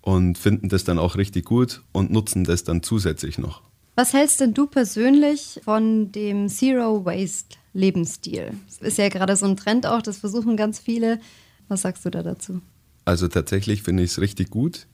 und 0.00 0.38
finden 0.38 0.68
das 0.68 0.84
dann 0.84 0.98
auch 0.98 1.16
richtig 1.16 1.44
gut 1.44 1.82
und 1.92 2.10
nutzen 2.10 2.44
das 2.44 2.64
dann 2.64 2.82
zusätzlich 2.82 3.38
noch. 3.38 3.62
Was 3.96 4.12
hältst 4.12 4.40
denn 4.40 4.54
du 4.54 4.66
persönlich 4.66 5.60
von 5.64 6.12
dem 6.12 6.48
Zero 6.48 7.04
Waste 7.04 7.56
Lebensstil? 7.72 8.52
Das 8.66 8.78
ist 8.78 8.98
ja 8.98 9.08
gerade 9.08 9.34
so 9.34 9.46
ein 9.46 9.56
Trend 9.56 9.86
auch, 9.86 10.02
das 10.02 10.18
versuchen 10.18 10.56
ganz 10.56 10.78
viele. 10.78 11.18
Was 11.66 11.82
sagst 11.82 12.04
du 12.04 12.10
da 12.10 12.22
dazu? 12.22 12.60
Also 13.04 13.26
tatsächlich 13.26 13.82
finde 13.82 14.02
ich 14.02 14.12
es 14.12 14.20
richtig 14.20 14.50
gut. 14.50 14.86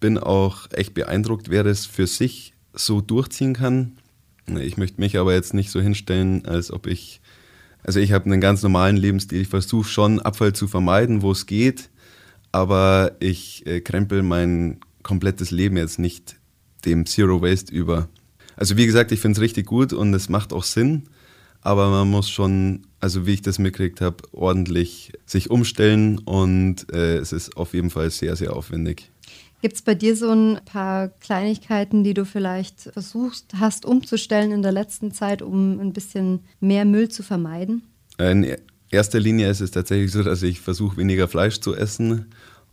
Bin 0.00 0.18
auch 0.18 0.66
echt 0.72 0.94
beeindruckt, 0.94 1.48
wer 1.48 1.62
das 1.62 1.86
für 1.86 2.06
sich 2.06 2.54
so 2.72 3.00
durchziehen 3.00 3.54
kann. 3.54 3.98
Ich 4.46 4.76
möchte 4.76 5.00
mich 5.00 5.16
aber 5.16 5.32
jetzt 5.32 5.54
nicht 5.54 5.70
so 5.70 5.80
hinstellen, 5.80 6.44
als 6.44 6.70
ob 6.70 6.86
ich, 6.86 7.20
also 7.82 8.00
ich 8.00 8.12
habe 8.12 8.26
einen 8.26 8.40
ganz 8.40 8.62
normalen 8.62 8.96
Lebensstil. 8.96 9.42
Ich 9.42 9.48
versuche 9.48 9.88
schon 9.88 10.20
Abfall 10.20 10.54
zu 10.54 10.66
vermeiden, 10.66 11.22
wo 11.22 11.30
es 11.30 11.46
geht, 11.46 11.90
aber 12.54 13.16
ich 13.18 13.66
äh, 13.66 13.80
krempel 13.80 14.22
mein 14.22 14.78
komplettes 15.02 15.50
Leben 15.50 15.76
jetzt 15.76 15.98
nicht 15.98 16.36
dem 16.84 17.04
Zero 17.04 17.42
Waste 17.42 17.74
über. 17.74 18.08
Also 18.54 18.76
wie 18.76 18.86
gesagt, 18.86 19.10
ich 19.10 19.18
finde 19.18 19.38
es 19.38 19.42
richtig 19.42 19.66
gut 19.66 19.92
und 19.92 20.14
es 20.14 20.28
macht 20.28 20.52
auch 20.52 20.62
Sinn, 20.62 21.08
aber 21.62 21.90
man 21.90 22.08
muss 22.08 22.30
schon, 22.30 22.86
also 23.00 23.26
wie 23.26 23.32
ich 23.32 23.42
das 23.42 23.58
mitgekriegt 23.58 24.00
habe, 24.00 24.18
ordentlich 24.30 25.12
sich 25.26 25.50
umstellen 25.50 26.18
und 26.20 26.86
äh, 26.92 27.16
es 27.16 27.32
ist 27.32 27.56
auf 27.56 27.74
jeden 27.74 27.90
Fall 27.90 28.10
sehr, 28.10 28.36
sehr 28.36 28.54
aufwendig. 28.54 29.10
Gibt 29.60 29.74
es 29.74 29.82
bei 29.82 29.96
dir 29.96 30.14
so 30.14 30.30
ein 30.30 30.60
paar 30.64 31.08
Kleinigkeiten, 31.08 32.04
die 32.04 32.14
du 32.14 32.24
vielleicht 32.24 32.82
versucht 32.82 33.46
hast 33.58 33.84
umzustellen 33.84 34.52
in 34.52 34.62
der 34.62 34.72
letzten 34.72 35.10
Zeit, 35.10 35.42
um 35.42 35.80
ein 35.80 35.92
bisschen 35.92 36.44
mehr 36.60 36.84
Müll 36.84 37.08
zu 37.08 37.24
vermeiden? 37.24 37.82
In 38.16 38.46
erster 38.94 39.20
Linie 39.20 39.50
ist 39.50 39.60
es 39.60 39.70
tatsächlich 39.70 40.12
so, 40.12 40.22
dass 40.22 40.42
ich 40.42 40.60
versuche, 40.60 40.96
weniger 40.96 41.28
Fleisch 41.28 41.60
zu 41.60 41.74
essen. 41.74 42.26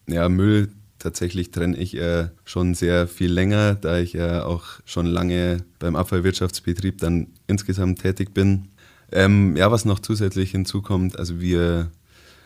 Ja, 0.07 0.29
Müll 0.29 0.69
Tatsächlich 1.01 1.49
trenne 1.49 1.77
ich 1.77 1.97
äh, 1.97 2.27
schon 2.45 2.75
sehr 2.75 3.07
viel 3.07 3.31
länger, 3.31 3.73
da 3.73 3.97
ich 3.97 4.13
ja 4.13 4.45
auch 4.45 4.65
schon 4.85 5.07
lange 5.07 5.63
beim 5.79 5.95
Abfallwirtschaftsbetrieb 5.95 6.99
dann 6.99 7.25
insgesamt 7.47 8.03
tätig 8.03 8.35
bin. 8.35 8.67
Ähm, 9.11 9.55
ja, 9.57 9.71
was 9.71 9.83
noch 9.83 9.97
zusätzlich 9.97 10.51
hinzukommt, 10.51 11.17
also 11.17 11.41
wir 11.41 11.89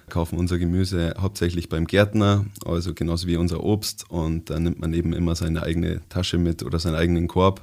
kaufen 0.07 0.39
unser 0.39 0.57
Gemüse 0.57 1.15
hauptsächlich 1.19 1.67
beim 1.67 1.85
Gärtner, 1.85 2.45
also 2.65 2.93
genauso 2.93 3.27
wie 3.27 3.35
unser 3.35 3.61
Obst. 3.61 4.09
Und 4.09 4.49
da 4.49 4.57
nimmt 4.57 4.79
man 4.79 4.93
eben 4.93 5.11
immer 5.11 5.35
seine 5.35 5.61
eigene 5.63 5.99
Tasche 6.07 6.37
mit 6.37 6.63
oder 6.63 6.79
seinen 6.79 6.95
eigenen 6.95 7.27
Korb. 7.27 7.61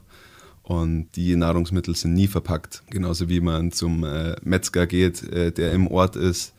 Und 0.72 1.08
die 1.16 1.36
Nahrungsmittel 1.36 1.94
sind 1.94 2.14
nie 2.14 2.28
verpackt. 2.28 2.82
Genauso 2.88 3.28
wie 3.28 3.42
man 3.42 3.72
zum 3.72 4.04
äh, 4.04 4.36
Metzger 4.42 4.86
geht, 4.86 5.22
äh, 5.30 5.52
der 5.52 5.70
im 5.72 5.86
Ort 5.86 6.16
ist. 6.16 6.54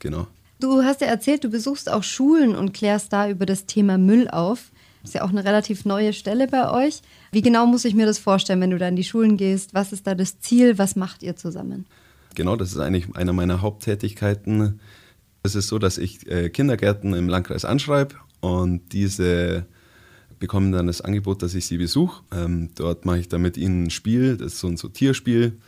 Genau. 0.00 0.26
Du 0.58 0.82
hast 0.82 1.00
ja 1.00 1.06
erzählt, 1.06 1.44
du 1.44 1.48
besuchst 1.48 1.88
auch 1.88 2.02
Schulen 2.02 2.56
und 2.56 2.72
klärst 2.72 3.12
da 3.12 3.30
über 3.30 3.46
das 3.46 3.66
Thema 3.66 3.98
Müll 3.98 4.26
auf. 4.26 4.72
Das 5.02 5.10
ist 5.10 5.14
ja 5.14 5.22
auch 5.22 5.30
eine 5.30 5.44
relativ 5.44 5.84
neue 5.84 6.12
Stelle 6.12 6.48
bei 6.48 6.68
euch. 6.72 7.02
Wie 7.30 7.40
genau 7.40 7.66
muss 7.66 7.84
ich 7.84 7.94
mir 7.94 8.04
das 8.04 8.18
vorstellen, 8.18 8.60
wenn 8.60 8.72
du 8.72 8.78
da 8.78 8.88
in 8.88 8.96
die 8.96 9.04
Schulen 9.04 9.36
gehst? 9.36 9.74
Was 9.74 9.92
ist 9.92 10.08
da 10.08 10.16
das 10.16 10.40
Ziel? 10.40 10.76
Was 10.78 10.96
macht 10.96 11.22
ihr 11.22 11.36
zusammen? 11.36 11.86
Genau, 12.34 12.56
das 12.56 12.72
ist 12.72 12.78
eigentlich 12.78 13.14
eine 13.14 13.32
meiner 13.32 13.62
Haupttätigkeiten. 13.62 14.80
Es 15.44 15.54
ist 15.54 15.68
so, 15.68 15.78
dass 15.78 15.98
ich 15.98 16.28
äh, 16.28 16.50
Kindergärten 16.50 17.14
im 17.14 17.28
Landkreis 17.28 17.64
anschreibe 17.64 18.16
und 18.40 18.92
diese 18.92 19.66
bekommen 20.38 20.72
dann 20.72 20.86
das 20.86 21.00
Angebot, 21.00 21.42
dass 21.42 21.54
ich 21.54 21.66
sie 21.66 21.78
besuche. 21.78 22.22
Ähm, 22.32 22.70
dort 22.74 23.04
mache 23.04 23.18
ich 23.18 23.28
dann 23.28 23.42
mit 23.42 23.56
ihnen 23.56 23.84
ein 23.84 23.90
Spiel, 23.90 24.36
das 24.36 24.54
ist 24.54 24.60
so 24.60 24.68
ein 24.68 24.76
Sortierspiel. 24.76 25.58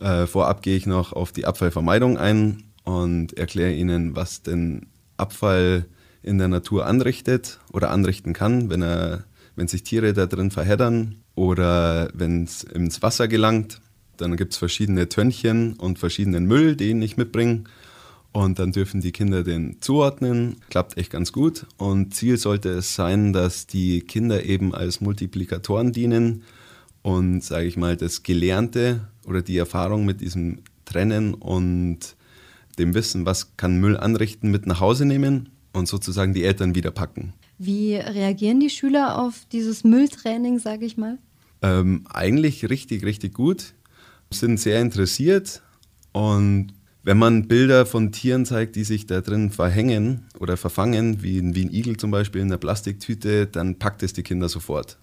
Äh, 0.00 0.26
vorab 0.26 0.62
gehe 0.62 0.76
ich 0.76 0.86
noch 0.86 1.12
auf 1.12 1.32
die 1.32 1.46
Abfallvermeidung 1.46 2.18
ein 2.18 2.64
und 2.84 3.36
erkläre 3.36 3.72
ihnen, 3.72 4.16
was 4.16 4.42
denn 4.42 4.86
Abfall 5.16 5.86
in 6.22 6.38
der 6.38 6.48
Natur 6.48 6.86
anrichtet 6.86 7.60
oder 7.72 7.90
anrichten 7.90 8.32
kann, 8.32 8.70
wenn, 8.70 8.82
er, 8.82 9.24
wenn 9.56 9.68
sich 9.68 9.82
Tiere 9.82 10.12
da 10.12 10.26
drin 10.26 10.50
verheddern 10.50 11.16
oder 11.34 12.10
wenn 12.14 12.44
es 12.44 12.62
ins 12.62 13.02
Wasser 13.02 13.28
gelangt. 13.28 13.80
Dann 14.16 14.36
gibt 14.36 14.52
es 14.52 14.58
verschiedene 14.58 15.08
Tönnchen 15.08 15.74
und 15.74 15.98
verschiedenen 15.98 16.46
Müll, 16.46 16.76
den 16.76 17.00
ich 17.00 17.16
mitbringe. 17.16 17.64
Und 18.32 18.58
dann 18.60 18.70
dürfen 18.72 19.00
die 19.00 19.12
Kinder 19.12 19.42
den 19.42 19.80
zuordnen. 19.80 20.56
Klappt 20.70 20.96
echt 20.96 21.10
ganz 21.10 21.32
gut. 21.32 21.66
Und 21.78 22.14
Ziel 22.14 22.36
sollte 22.36 22.68
es 22.70 22.94
sein, 22.94 23.32
dass 23.32 23.66
die 23.66 24.02
Kinder 24.02 24.44
eben 24.44 24.74
als 24.74 25.00
Multiplikatoren 25.00 25.92
dienen 25.92 26.44
und, 27.02 27.42
sage 27.42 27.66
ich 27.66 27.76
mal, 27.76 27.96
das 27.96 28.22
Gelernte 28.22 29.08
oder 29.26 29.42
die 29.42 29.56
Erfahrung 29.56 30.04
mit 30.04 30.20
diesem 30.20 30.60
Trennen 30.84 31.34
und 31.34 32.16
dem 32.78 32.94
Wissen, 32.94 33.26
was 33.26 33.56
kann 33.56 33.78
Müll 33.78 33.96
anrichten, 33.96 34.50
mit 34.50 34.66
nach 34.66 34.80
Hause 34.80 35.04
nehmen 35.04 35.48
und 35.72 35.88
sozusagen 35.88 36.34
die 36.34 36.44
Eltern 36.44 36.74
wieder 36.74 36.90
packen. 36.90 37.32
Wie 37.58 37.96
reagieren 37.96 38.60
die 38.60 38.70
Schüler 38.70 39.18
auf 39.18 39.44
dieses 39.52 39.84
Mülltraining, 39.84 40.58
sage 40.58 40.86
ich 40.86 40.96
mal? 40.96 41.18
Ähm, 41.62 42.04
eigentlich 42.08 42.70
richtig, 42.70 43.04
richtig 43.04 43.34
gut. 43.34 43.74
Sind 44.30 44.60
sehr 44.60 44.80
interessiert 44.80 45.62
und 46.12 46.68
wenn 47.10 47.18
man 47.18 47.48
Bilder 47.48 47.86
von 47.86 48.12
Tieren 48.12 48.46
zeigt, 48.46 48.76
die 48.76 48.84
sich 48.84 49.04
da 49.04 49.20
drin 49.20 49.50
verhängen 49.50 50.28
oder 50.38 50.56
verfangen, 50.56 51.24
wie, 51.24 51.42
wie 51.56 51.64
ein 51.64 51.74
Igel 51.74 51.96
zum 51.96 52.12
Beispiel 52.12 52.40
in 52.40 52.46
einer 52.46 52.56
Plastiktüte, 52.56 53.48
dann 53.48 53.80
packt 53.80 54.04
es 54.04 54.12
die 54.12 54.22
Kinder 54.22 54.48
sofort. 54.48 54.96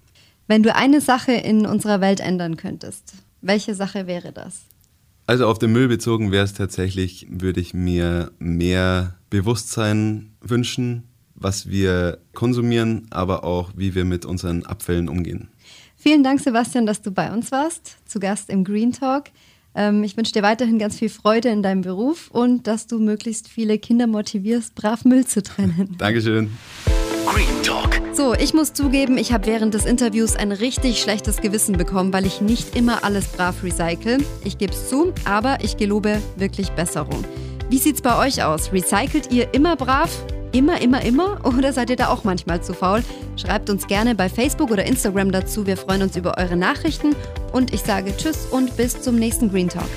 Wenn 0.47 0.63
du 0.63 0.73
eine 0.73 1.01
Sache 1.01 1.33
in 1.33 1.65
unserer 1.65 1.99
Welt 1.99 2.21
ändern 2.21 2.55
könntest, 2.55 3.15
welche 3.41 3.75
Sache 3.75 4.07
wäre 4.07 4.31
das? 4.31 4.61
Also 5.25 5.47
auf 5.47 5.59
den 5.59 5.73
Müll 5.73 5.89
bezogen 5.89 6.31
wäre 6.31 6.45
es 6.45 6.53
tatsächlich, 6.53 7.27
würde 7.29 7.59
ich 7.59 7.73
mir 7.73 8.31
mehr 8.39 9.17
Bewusstsein 9.29 10.31
wünschen, 10.39 11.03
was 11.35 11.67
wir 11.67 12.19
konsumieren, 12.33 13.07
aber 13.09 13.43
auch 13.43 13.71
wie 13.75 13.95
wir 13.95 14.05
mit 14.05 14.23
unseren 14.23 14.65
Abfällen 14.65 15.09
umgehen. 15.09 15.49
Vielen 15.97 16.23
Dank, 16.23 16.39
Sebastian, 16.39 16.85
dass 16.85 17.01
du 17.01 17.11
bei 17.11 17.33
uns 17.33 17.51
warst, 17.51 17.97
zu 18.05 18.21
Gast 18.21 18.49
im 18.49 18.63
Green 18.63 18.93
Talk. 18.93 19.25
Ähm, 19.77 20.03
ich 20.03 20.17
wünsche 20.17 20.33
dir 20.33 20.41
weiterhin 20.41 20.79
ganz 20.79 20.97
viel 20.97 21.09
Freude 21.09 21.49
in 21.49 21.61
deinem 21.61 21.81
Beruf 21.81 22.29
und 22.31 22.65
dass 22.65 22.87
du 22.87 22.97
möglichst 22.97 23.47
viele 23.47 23.77
Kinder 23.77 24.07
motivierst, 24.07 24.73
brav 24.73 25.05
Müll 25.05 25.25
zu 25.25 25.43
trennen. 25.43 25.95
Dankeschön. 25.99 26.49
Green 27.27 27.63
Talk. 27.63 28.01
So, 28.13 28.33
ich 28.33 28.55
muss 28.55 28.73
zugeben, 28.73 29.17
ich 29.17 29.31
habe 29.31 29.45
während 29.45 29.75
des 29.75 29.85
Interviews 29.85 30.35
ein 30.35 30.51
richtig 30.51 30.99
schlechtes 30.99 31.37
Gewissen 31.37 31.77
bekommen, 31.77 32.11
weil 32.11 32.25
ich 32.25 32.41
nicht 32.41 32.75
immer 32.75 33.03
alles 33.03 33.27
brav 33.27 33.63
recycle. 33.63 34.17
Ich 34.43 34.57
gebe 34.57 34.73
es 34.73 34.89
zu, 34.89 35.13
aber 35.25 35.59
ich 35.61 35.77
gelobe 35.77 36.19
wirklich 36.37 36.71
Besserung. 36.71 37.23
Wie 37.69 37.77
sieht's 37.77 38.01
bei 38.01 38.17
euch 38.17 38.43
aus? 38.43 38.73
Recycelt 38.73 39.31
ihr 39.31 39.53
immer 39.53 39.75
brav? 39.75 40.09
Immer, 40.51 40.81
immer, 40.81 41.01
immer? 41.03 41.39
Oder 41.57 41.73
seid 41.73 41.89
ihr 41.89 41.95
da 41.95 42.09
auch 42.09 42.23
manchmal 42.23 42.61
zu 42.61 42.73
faul? 42.73 43.03
Schreibt 43.35 43.69
uns 43.69 43.87
gerne 43.87 44.15
bei 44.15 44.29
Facebook 44.29 44.71
oder 44.71 44.85
Instagram 44.85 45.31
dazu. 45.31 45.67
Wir 45.67 45.77
freuen 45.77 46.01
uns 46.01 46.15
über 46.15 46.37
eure 46.37 46.55
Nachrichten. 46.55 47.15
Und 47.51 47.73
ich 47.73 47.81
sage 47.81 48.15
Tschüss 48.17 48.47
und 48.47 48.75
bis 48.77 48.99
zum 49.01 49.15
nächsten 49.15 49.51
Green 49.51 49.69
Talk. 49.69 49.87